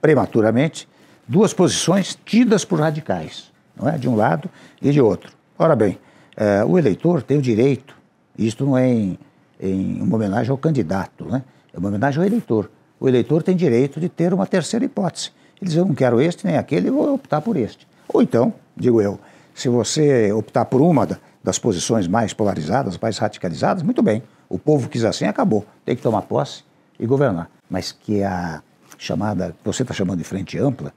prematuramente 0.00 0.88
duas 1.26 1.52
posições 1.52 2.18
tidas 2.24 2.64
por 2.64 2.80
radicais, 2.80 3.52
não 3.76 3.86
é? 3.86 3.98
de 3.98 4.08
um 4.08 4.16
lado 4.16 4.48
e 4.80 4.90
de 4.90 4.98
outro. 4.98 5.30
Ora 5.58 5.74
bem, 5.74 5.98
eh, 6.36 6.64
o 6.64 6.78
eleitor 6.78 7.20
tem 7.20 7.36
o 7.36 7.42
direito, 7.42 7.96
isto 8.38 8.64
não 8.64 8.78
é 8.78 8.88
em, 8.88 9.18
em 9.60 10.00
uma 10.00 10.14
homenagem 10.14 10.52
ao 10.52 10.56
candidato, 10.56 11.24
né? 11.24 11.42
é 11.74 11.78
uma 11.78 11.88
homenagem 11.88 12.20
ao 12.20 12.26
eleitor. 12.26 12.70
O 13.00 13.08
eleitor 13.08 13.42
tem 13.42 13.56
direito 13.56 13.98
de 13.98 14.08
ter 14.08 14.32
uma 14.32 14.46
terceira 14.46 14.84
hipótese. 14.84 15.32
Ele 15.60 15.68
diz, 15.68 15.76
eu 15.76 15.84
não 15.84 15.96
quero 15.96 16.20
este 16.20 16.46
nem 16.46 16.56
aquele, 16.56 16.92
vou 16.92 17.12
optar 17.12 17.40
por 17.40 17.56
este. 17.56 17.88
Ou 18.08 18.22
então, 18.22 18.54
digo 18.76 19.02
eu, 19.02 19.18
se 19.52 19.68
você 19.68 20.32
optar 20.32 20.64
por 20.66 20.80
uma 20.80 21.08
das 21.42 21.58
posições 21.58 22.06
mais 22.06 22.32
polarizadas, 22.32 22.96
mais 22.96 23.18
radicalizadas, 23.18 23.82
muito 23.82 24.00
bem. 24.00 24.22
O 24.48 24.60
povo 24.60 24.88
quis 24.88 25.04
assim, 25.04 25.24
acabou. 25.24 25.66
Tem 25.84 25.96
que 25.96 26.02
tomar 26.02 26.22
posse 26.22 26.62
e 27.00 27.04
governar. 27.04 27.50
Mas 27.68 27.90
que 27.90 28.22
a 28.22 28.62
chamada, 28.96 29.56
que 29.58 29.64
você 29.64 29.82
está 29.82 29.92
chamando 29.92 30.18
de 30.18 30.24
frente 30.24 30.56
ampla, 30.56 30.92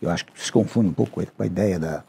eu 0.00 0.08
acho 0.08 0.24
que 0.24 0.32
se 0.42 0.50
confunde 0.50 0.88
um 0.88 0.92
pouco 0.94 1.22
com 1.36 1.42
a 1.42 1.46
ideia 1.46 1.78
da 1.78 2.02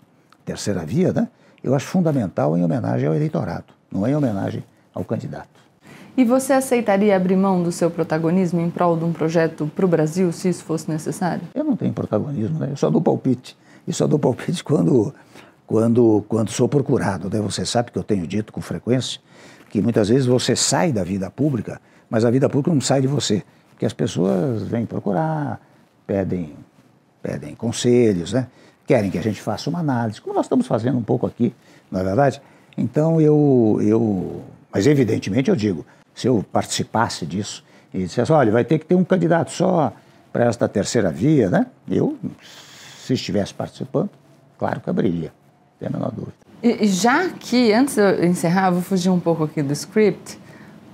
terceira 0.46 0.86
via, 0.86 1.12
né? 1.12 1.28
Eu 1.64 1.76
acho 1.76 1.88
fundamental 1.88 2.58
em 2.58 2.64
homenagem 2.64 3.08
ao 3.08 3.16
eleitorado, 3.16 3.74
não 3.92 4.06
é 4.06 4.12
em 4.12 4.16
homenagem 4.16 4.64
ao 4.94 5.04
candidato. 5.04 5.58
E 6.16 6.24
você 6.24 6.54
aceitaria 6.54 7.16
abrir 7.16 7.36
mão 7.36 7.62
do 7.62 7.72
seu 7.72 7.92
protagonismo 7.92 8.60
em 8.60 8.72
prol 8.72 8.98
de 8.98 9.04
um 9.04 9.14
projeto 9.14 9.72
para 9.76 9.86
o 9.86 9.88
Brasil, 9.88 10.32
se 10.32 10.50
isso 10.50 10.64
fosse 10.64 10.90
necessário? 10.90 11.44
Eu 11.54 11.64
não 11.64 11.76
tenho 11.76 11.94
protagonismo, 11.94 12.58
né? 12.58 12.70
eu 12.72 12.78
só 12.78 12.90
dou 12.90 13.00
palpite. 13.00 13.56
E 13.88 13.94
só 13.94 14.08
dou 14.08 14.18
palpite 14.18 14.62
quando, 14.66 15.14
quando, 15.68 16.26
quando 16.28 16.50
sou 16.50 16.68
procurado. 16.68 17.30
Né? 17.30 17.40
Você 17.42 17.64
sabe 17.66 17.92
que 17.92 18.00
eu 18.00 18.04
tenho 18.04 18.26
dito 18.26 18.52
com 18.52 18.62
frequência 18.62 19.22
que 19.70 19.82
muitas 19.82 20.10
vezes 20.10 20.26
você 20.26 20.56
sai 20.56 20.92
da 20.92 21.04
vida 21.04 21.30
pública, 21.30 21.80
mas 22.10 22.26
a 22.26 22.32
vida 22.32 22.50
pública 22.50 22.74
não 22.74 22.82
sai 22.82 23.02
de 23.02 23.08
você, 23.08 23.44
porque 23.70 23.86
as 23.86 23.94
pessoas 23.94 24.64
vêm 24.64 24.86
procurar, 24.86 25.62
pedem, 26.06 26.56
pedem 27.22 27.54
conselhos, 27.54 28.34
né? 28.34 28.48
Querem 28.88 29.12
que 29.12 29.18
a 29.18 29.22
gente 29.22 29.42
faça 29.42 29.70
uma 29.70 29.80
análise, 29.80 30.22
como 30.22 30.34
nós 30.34 30.46
estamos 30.46 30.66
fazendo 30.66 30.98
um 30.98 31.04
pouco 31.04 31.28
aqui, 31.28 31.54
não 31.92 32.00
é 32.00 32.04
verdade? 32.04 32.42
Então 32.78 33.20
eu, 33.20 33.80
eu, 33.82 34.42
mas 34.74 34.88
evidentemente 34.88 35.50
eu 35.50 35.56
digo, 35.56 35.86
se 36.16 36.28
eu 36.28 36.44
participasse 36.52 37.26
disso 37.26 37.64
e 37.94 38.00
dissesse, 38.00 38.32
olha, 38.32 38.52
vai 38.52 38.64
ter 38.64 38.80
que 38.80 38.86
ter 38.86 38.96
um 38.96 39.04
candidato 39.04 39.52
só 39.52 39.92
para 40.32 40.46
esta 40.46 40.68
terceira 40.70 41.12
via, 41.12 41.50
né? 41.50 41.68
Eu, 41.90 42.18
se 43.06 43.14
estivesse 43.14 43.54
participando, 43.54 44.10
claro 44.58 44.80
que 44.80 44.90
abriria, 44.90 45.34
tem 45.80 45.90
a 45.90 45.92
menor 45.92 46.12
dúvida. 46.12 46.34
E 46.64 46.88
já 46.88 47.30
que, 47.30 47.72
antes 47.74 47.96
de 47.96 48.02
eu 48.02 48.26
encerrar, 48.26 48.72
vou 48.72 48.82
fugir 48.82 49.10
um 49.10 49.20
pouco 49.20 49.44
aqui 49.44 49.62
do 49.62 49.74
script, 49.74 50.40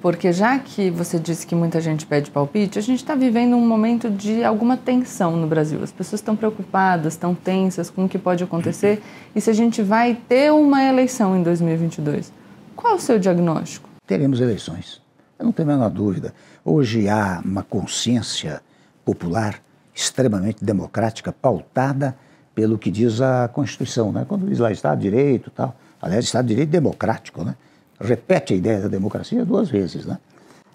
porque 0.03 0.33
já 0.33 0.59
que 0.59 0.89
você 0.89 1.17
disse 1.17 1.47
que 1.47 1.55
muita 1.55 1.79
gente 1.79 2.05
pede 2.05 2.29
palpite, 2.29 2.77
a 2.77 2.81
gente 2.81 2.99
está 2.99 3.15
vivendo 3.15 3.55
um 3.55 3.65
momento 3.65 4.09
de 4.09 4.43
alguma 4.43 4.75
tensão 4.75 5.37
no 5.37 5.47
Brasil. 5.47 5.81
As 5.81 5.93
pessoas 5.93 6.19
estão 6.19 6.35
preocupadas, 6.35 7.13
estão 7.13 7.33
tensas 7.33 7.89
com 7.89 8.03
o 8.03 8.09
que 8.09 8.19
pode 8.19 8.43
acontecer 8.43 9.01
e 9.33 9.39
se 9.39 9.49
a 9.49 9.53
gente 9.53 9.81
vai 9.81 10.13
ter 10.27 10.51
uma 10.51 10.83
eleição 10.83 11.37
em 11.37 11.41
2022. 11.41 12.33
Qual 12.75 12.95
o 12.95 12.99
seu 12.99 13.17
diagnóstico? 13.17 13.89
Teremos 14.05 14.41
eleições. 14.41 15.01
Eu 15.39 15.45
não 15.45 15.53
tenho 15.53 15.69
a 15.69 15.73
menor 15.73 15.89
dúvida. 15.89 16.33
Hoje 16.65 17.07
há 17.07 17.41
uma 17.41 17.63
consciência 17.63 18.61
popular 19.05 19.61
extremamente 19.95 20.65
democrática, 20.65 21.31
pautada 21.31 22.13
pelo 22.53 22.77
que 22.77 22.91
diz 22.91 23.21
a 23.21 23.47
Constituição, 23.47 24.11
né? 24.11 24.25
quando 24.27 24.49
diz 24.49 24.59
lá 24.59 24.69
Estado 24.69 24.97
de 24.97 25.09
Direito 25.09 25.49
tal. 25.49 25.73
Aliás, 26.01 26.25
Estado 26.25 26.43
de 26.43 26.49
Direito 26.49 26.71
democrático, 26.71 27.45
né? 27.45 27.55
Repete 28.03 28.53
a 28.53 28.57
ideia 28.57 28.81
da 28.81 28.87
democracia 28.87 29.45
duas 29.45 29.69
vezes. 29.69 30.05
Né? 30.05 30.17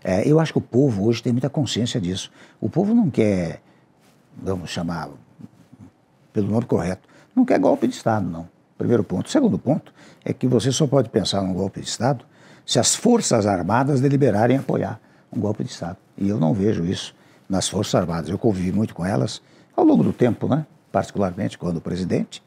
É, 0.03 0.27
eu 0.29 0.41
acho 0.41 0.53
que 0.53 0.59
o 0.59 0.63
povo 0.63 1.07
hoje 1.07 1.23
tem 1.23 1.33
muita 1.33 1.51
consciência 1.51 2.01
disso. 2.01 2.31
O 2.61 2.69
povo 2.69 2.95
não 2.95 3.11
quer, 3.11 3.61
vamos 4.41 4.71
chamar 4.71 5.09
pelo 6.33 6.49
nome 6.49 6.67
correto, 6.67 7.09
não 7.35 7.45
quer 7.45 7.59
golpe 7.59 7.87
de 7.87 7.95
Estado, 7.95 8.29
não. 8.29 8.49
Primeiro 8.77 9.03
ponto. 9.03 9.29
Segundo 9.29 9.59
ponto 9.59 9.93
é 10.25 10.33
que 10.33 10.47
você 10.47 10.71
só 10.71 10.87
pode 10.87 11.09
pensar 11.09 11.43
num 11.43 11.53
golpe 11.53 11.81
de 11.81 11.89
Estado 11.89 12.25
se 12.65 12.79
as 12.79 12.95
Forças 12.95 13.47
Armadas 13.47 14.01
deliberarem 14.01 14.59
apoiar 14.59 15.01
um 15.33 15.41
golpe 15.41 15.65
de 15.65 15.71
Estado. 15.71 15.97
E 16.17 16.29
eu 16.29 16.39
não 16.39 16.55
vejo 16.55 16.85
isso 16.85 17.15
nas 17.49 17.69
Forças 17.69 17.95
Armadas. 17.95 18.31
Eu 18.31 18.39
convivi 18.39 18.71
muito 18.71 18.95
com 18.95 19.05
elas 19.05 19.43
ao 19.77 19.85
longo 19.85 20.05
do 20.05 20.13
tempo, 20.13 20.49
né? 20.49 20.65
particularmente 20.91 21.59
quando 21.59 21.81
presidente, 21.81 22.43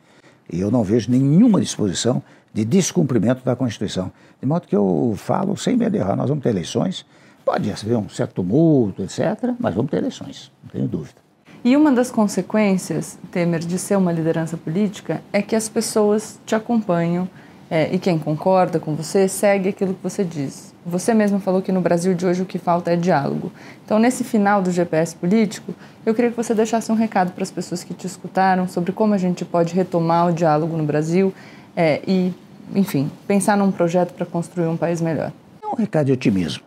e 0.52 0.60
eu 0.60 0.70
não 0.70 0.84
vejo 0.84 1.10
nenhuma 1.10 1.62
disposição 1.62 2.22
de 2.54 2.66
descumprimento 2.66 3.44
da 3.44 3.56
Constituição. 3.56 4.12
De 4.40 4.46
modo 4.46 4.68
que 4.68 4.76
eu 4.76 5.14
falo 5.18 5.56
sem 5.56 5.76
medo 5.76 5.92
de 5.92 5.98
errar, 5.98 6.16
nós 6.16 6.30
vamos 6.30 6.44
ter 6.44 6.50
eleições, 6.50 7.06
pode 7.46 7.72
haver 7.72 7.98
um 7.98 8.10
certo 8.10 8.36
tumulto, 8.36 9.04
etc., 9.04 9.54
mas 9.60 9.74
vamos 9.74 9.90
ter 9.90 9.98
eleições, 9.98 10.52
não 10.64 10.70
tenho 10.70 10.88
dúvida. 10.88 11.22
E 11.64 11.78
uma 11.78 11.92
das 11.92 12.10
consequências, 12.10 13.20
Temer, 13.32 13.60
de 13.60 13.78
ser 13.78 13.96
uma 13.96 14.12
liderança 14.12 14.58
política 14.58 15.22
é 15.32 15.42
que 15.42 15.56
as 15.56 15.70
pessoas 15.70 16.40
te 16.46 16.56
acompanham 16.56 17.30
é, 17.70 17.94
e 17.94 18.00
quem 18.00 18.18
concorda 18.18 18.80
com 18.80 18.96
você 18.96 19.28
segue 19.28 19.70
aquilo 19.70 19.94
que 19.94 20.04
você 20.04 20.24
diz. 20.24 20.74
Você 20.86 21.14
mesmo 21.14 21.40
falou 21.40 21.62
que 21.62 21.72
no 21.72 21.80
Brasil 21.80 22.16
de 22.16 22.26
hoje 22.26 22.42
o 22.42 22.46
que 22.46 22.58
falta 22.58 22.92
é 22.92 22.96
diálogo. 22.96 23.52
Então, 23.86 24.00
nesse 24.00 24.24
final 24.24 24.62
do 24.62 24.72
GPS 24.72 25.16
político, 25.16 25.74
eu 26.04 26.16
queria 26.16 26.32
que 26.32 26.36
você 26.36 26.56
deixasse 26.56 26.92
um 26.92 26.96
recado 26.96 27.32
para 27.32 27.44
as 27.44 27.52
pessoas 27.52 27.84
que 27.84 27.94
te 27.94 28.08
escutaram 28.08 28.68
sobre 28.68 28.92
como 28.92 29.14
a 29.14 29.18
gente 29.18 29.46
pode 29.46 29.76
retomar 29.76 30.30
o 30.30 30.34
diálogo 30.34 30.76
no 30.76 30.84
Brasil 30.84 31.32
é, 31.76 32.02
e, 32.08 32.34
enfim, 32.75 33.12
pensar 33.27 33.57
num 33.57 33.71
projeto 33.71 34.13
para 34.13 34.25
construir 34.25 34.67
um 34.67 34.77
país 34.77 35.01
melhor. 35.01 35.31
É 35.63 35.67
um 35.67 35.75
recado 35.75 36.07
de 36.07 36.12
otimismo. 36.12 36.63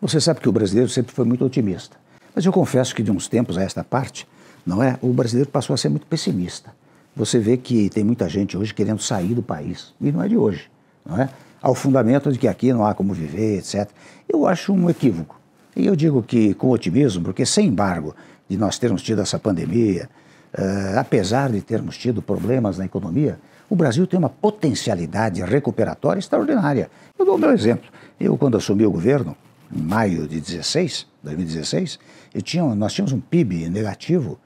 Você 0.00 0.20
sabe 0.20 0.40
que 0.40 0.48
o 0.48 0.52
brasileiro 0.52 0.88
sempre 0.88 1.12
foi 1.12 1.24
muito 1.24 1.44
otimista. 1.44 1.96
Mas 2.34 2.44
eu 2.44 2.52
confesso 2.52 2.94
que 2.94 3.02
de 3.02 3.10
uns 3.10 3.28
tempos 3.28 3.58
a 3.58 3.62
esta 3.62 3.84
parte, 3.84 4.26
não 4.64 4.82
é? 4.82 4.98
O 5.02 5.12
brasileiro 5.12 5.50
passou 5.50 5.74
a 5.74 5.76
ser 5.76 5.88
muito 5.88 6.06
pessimista. 6.06 6.74
Você 7.14 7.38
vê 7.38 7.56
que 7.56 7.90
tem 7.90 8.02
muita 8.02 8.28
gente 8.28 8.56
hoje 8.56 8.72
querendo 8.72 9.00
sair 9.00 9.34
do 9.34 9.42
país. 9.42 9.92
E 10.00 10.10
não 10.10 10.22
é 10.22 10.28
de 10.28 10.36
hoje, 10.36 10.70
não 11.04 11.20
é? 11.20 11.28
ao 11.62 11.74
fundamento 11.74 12.32
de 12.32 12.38
que 12.38 12.48
aqui 12.48 12.72
não 12.72 12.84
há 12.84 12.92
como 12.92 13.14
viver, 13.14 13.58
etc. 13.58 13.88
Eu 14.28 14.46
acho 14.46 14.72
um 14.72 14.90
equívoco. 14.90 15.40
E 15.76 15.86
eu 15.86 15.94
digo 15.94 16.22
que 16.22 16.52
com 16.54 16.68
otimismo, 16.70 17.22
porque 17.22 17.46
sem 17.46 17.68
embargo 17.68 18.14
de 18.48 18.58
nós 18.58 18.78
termos 18.78 19.00
tido 19.00 19.22
essa 19.22 19.38
pandemia, 19.38 20.10
uh, 20.58 20.98
apesar 20.98 21.50
de 21.50 21.60
termos 21.60 21.96
tido 21.96 22.22
problemas 22.22 22.78
na 22.78 22.84
economia, 22.84 23.38
o 23.68 23.76
Brasil 23.76 24.06
tem 24.06 24.18
uma 24.18 24.28
potencialidade 24.28 25.42
recuperatória 25.42 26.18
extraordinária. 26.20 26.90
Eu 27.18 27.24
dou 27.24 27.36
o 27.36 27.38
meu 27.38 27.52
exemplo. 27.52 27.90
Eu, 28.20 28.36
quando 28.36 28.56
assumi 28.56 28.84
o 28.84 28.90
governo, 28.90 29.36
em 29.74 29.80
maio 29.80 30.28
de 30.28 30.40
16, 30.40 31.06
2016, 31.22 31.98
eu 32.34 32.42
tinha, 32.42 32.62
nós 32.74 32.92
tínhamos 32.92 33.12
um 33.12 33.20
PIB 33.20 33.70
negativo 33.70 34.38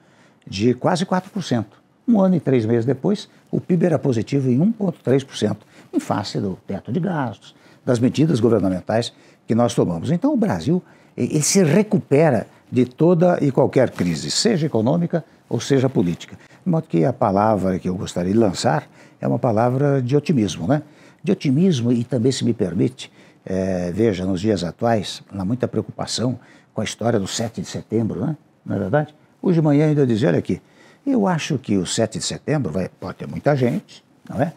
de 0.47 0.73
quase 0.73 1.05
4%. 1.05 1.65
Um 2.07 2.21
ano 2.21 2.35
e 2.35 2.39
três 2.39 2.65
meses 2.65 2.85
depois, 2.85 3.27
o 3.51 3.59
PIB 3.59 3.87
era 3.87 3.99
positivo 3.99 4.49
em 4.49 4.57
1,3%, 4.59 5.57
em 5.91 5.99
face 5.99 6.39
do 6.39 6.57
teto 6.65 6.91
de 6.91 6.99
gastos, 7.01 7.53
das 7.85 7.99
medidas 7.99 8.39
governamentais 8.39 9.11
que 9.45 9.53
nós 9.53 9.73
tomamos. 9.73 10.09
Então, 10.09 10.33
o 10.33 10.37
Brasil 10.37 10.81
ele 11.17 11.41
se 11.41 11.63
recupera 11.63 12.47
de 12.71 12.85
toda 12.85 13.37
e 13.41 13.51
qualquer 13.51 13.89
crise, 13.91 14.29
seja 14.29 14.67
econômica 14.67 15.23
ou 15.49 15.59
seja 15.59 15.89
política. 15.89 16.37
De 16.65 16.69
modo 16.69 16.87
que 16.87 17.05
a 17.05 17.13
palavra 17.13 17.79
que 17.79 17.87
eu 17.87 17.95
gostaria 17.95 18.31
de 18.31 18.37
lançar 18.37 18.87
é 19.19 19.27
uma 19.27 19.39
palavra 19.39 20.01
de 20.01 20.15
otimismo, 20.15 20.67
né? 20.67 20.83
De 21.23 21.31
otimismo 21.31 21.91
e 21.91 22.03
também, 22.03 22.31
se 22.31 22.43
me 22.45 22.53
permite, 22.53 23.11
é, 23.45 23.91
veja, 23.91 24.25
nos 24.25 24.41
dias 24.41 24.63
atuais, 24.63 25.23
há 25.31 25.45
muita 25.45 25.67
preocupação 25.67 26.39
com 26.73 26.81
a 26.81 26.83
história 26.83 27.19
do 27.19 27.27
7 27.27 27.61
de 27.61 27.67
setembro, 27.67 28.25
né? 28.25 28.37
não 28.65 28.75
é 28.75 28.79
verdade? 28.79 29.15
Hoje 29.41 29.59
de 29.59 29.65
manhã 29.65 29.87
ainda 29.87 30.05
dizia, 30.05 30.29
olha 30.29 30.39
aqui, 30.39 30.61
eu 31.05 31.25
acho 31.25 31.57
que 31.57 31.77
o 31.77 31.85
7 31.85 32.19
de 32.19 32.25
setembro 32.25 32.71
vai, 32.71 32.89
pode 32.99 33.15
ter 33.15 33.27
muita 33.27 33.55
gente, 33.55 34.03
não 34.29 34.41
é? 34.41 34.53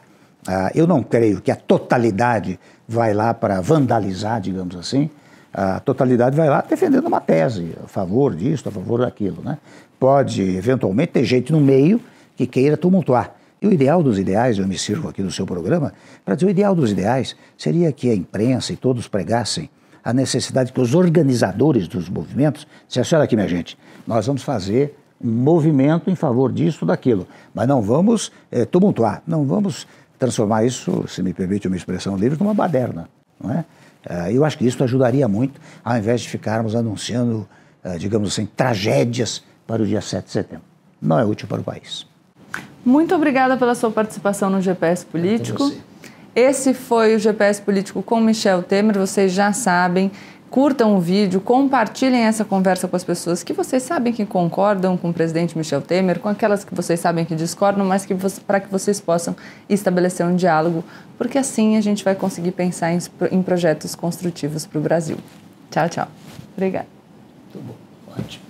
Ah, 0.47 0.71
eu 0.75 0.87
não 0.87 1.03
creio 1.03 1.41
que 1.41 1.51
a 1.51 1.57
totalidade 1.57 2.59
vai 2.89 3.15
lá 3.15 3.33
para 3.33 3.61
vandalizar, 3.61 4.41
digamos 4.41 4.75
assim, 4.75 5.09
a 5.53 5.81
totalidade 5.81 6.37
vai 6.37 6.49
lá 6.49 6.61
defendendo 6.61 7.07
uma 7.07 7.21
tese 7.21 7.77
a 7.83 7.87
favor 7.87 8.35
disso, 8.35 8.69
a 8.69 8.73
favor 8.73 9.01
daquilo, 9.01 9.43
né? 9.43 9.59
Pode, 10.01 10.43
eventualmente, 10.43 11.13
ter 11.13 11.25
gente 11.25 11.53
no 11.53 11.61
meio 11.61 12.01
que 12.35 12.47
queira 12.47 12.77
tumultuar. 12.77 13.37
E 13.61 13.67
o 13.67 13.73
ideal 13.73 14.03
dos 14.03 14.19
ideais, 14.19 14.59
eu 14.59 14.67
me 14.67 14.79
sirvo 14.79 15.11
aqui 15.11 15.23
do 15.23 15.31
seu 15.31 15.45
programa, 15.45 15.93
para 16.25 16.35
dizer 16.35 16.47
o 16.47 16.51
ideal 16.51 16.75
dos 16.75 16.91
ideais 16.91 17.37
seria 17.59 17.93
que 17.93 18.09
a 18.09 18.15
imprensa 18.15 18.73
e 18.73 18.77
todos 18.77 19.07
pregassem 19.07 19.69
a 20.03 20.15
necessidade 20.15 20.73
que 20.73 20.81
os 20.81 20.95
organizadores 20.95 21.87
dos 21.87 22.09
movimentos 22.09 22.67
dissessem, 22.89 23.17
olha 23.17 23.27
aqui 23.27 23.37
minha 23.37 23.47
gente, 23.47 23.77
nós 24.07 24.27
vamos 24.27 24.43
fazer 24.43 24.97
um 25.23 25.31
movimento 25.31 26.09
em 26.11 26.15
favor 26.15 26.51
disso, 26.51 26.87
daquilo, 26.87 27.29
mas 27.53 27.69
não 27.69 27.83
vamos 27.83 28.33
é, 28.51 28.65
tumultuar, 28.65 29.23
não 29.27 29.45
vamos 29.45 29.87
transformar 30.19 30.65
isso, 30.65 31.05
se 31.07 31.23
me 31.23 31.35
permite 31.35 31.67
uma 31.67 31.77
expressão 31.77 32.17
livre, 32.17 32.39
numa 32.39 32.55
baderna, 32.55 33.07
não 33.39 33.53
é? 33.53 33.65
Uh, 34.09 34.31
eu 34.31 34.47
acho 34.47 34.57
que 34.57 34.67
isso 34.67 34.83
ajudaria 34.83 35.29
muito, 35.29 35.61
ao 35.85 35.95
invés 35.99 36.23
de 36.23 36.29
ficarmos 36.31 36.75
anunciando, 36.75 37.47
uh, 37.85 37.99
digamos 37.99 38.33
assim, 38.33 38.47
tragédias 38.47 39.43
para 39.71 39.85
o 39.85 39.87
dia 39.87 40.01
7 40.01 40.25
de 40.25 40.33
setembro. 40.33 40.65
Não 41.01 41.17
é 41.17 41.25
útil 41.25 41.47
para 41.47 41.61
o 41.61 41.65
país. 41.65 42.05
Muito 42.85 43.15
obrigada 43.15 43.57
pela 43.57 43.77
sua 43.77 43.89
participação 43.89 44.51
no 44.51 44.61
GPS 44.61 45.07
Político. 45.07 45.73
Esse 46.35 46.75
foi 46.75 47.15
o 47.15 47.21
GPS 47.21 47.63
Político 47.63 48.03
com 48.03 48.21
Michel 48.21 48.65
Temer. 48.65 48.99
Vocês 48.99 49.31
já 49.31 49.53
sabem, 49.53 50.11
curtam 50.51 50.97
o 50.97 51.01
vídeo, 51.01 51.41
compartilhem 51.41 52.23
essa 52.23 52.45
conversa 52.45 52.89
com 52.89 52.97
as 52.97 53.05
pessoas 53.05 53.45
que 53.45 53.53
vocês 53.53 53.85
sabem 53.85 54.13
que 54.13 54.27
concordam 54.27 54.97
com 54.97 55.11
o 55.11 55.13
presidente 55.15 55.57
Michel 55.57 55.83
Temer, 55.83 56.19
com 56.19 56.29
aquelas 56.29 56.65
que 56.65 56.75
vocês 56.75 56.99
sabem 56.99 57.25
que 57.25 57.37
discordam, 57.37 57.87
mas 57.87 58.05
que 58.05 58.15
para 58.45 58.59
que 58.59 58.69
vocês 58.69 59.01
possam 59.01 59.37
estabelecer 59.69 60.27
um 60.27 60.35
diálogo, 60.35 60.83
porque 61.17 61.39
assim 61.39 61.77
a 61.77 61.81
gente 61.81 62.03
vai 62.03 62.17
conseguir 62.17 62.51
pensar 62.51 62.93
em, 62.93 62.99
em 63.31 63.41
projetos 63.41 63.95
construtivos 63.95 64.67
para 64.67 64.81
o 64.81 64.83
Brasil. 64.83 65.19
Tchau, 65.71 65.89
tchau. 65.89 66.09
Obrigada. 66.57 66.89
Muito 67.55 67.69
bom. 67.69 67.75
Ótimo. 68.19 68.50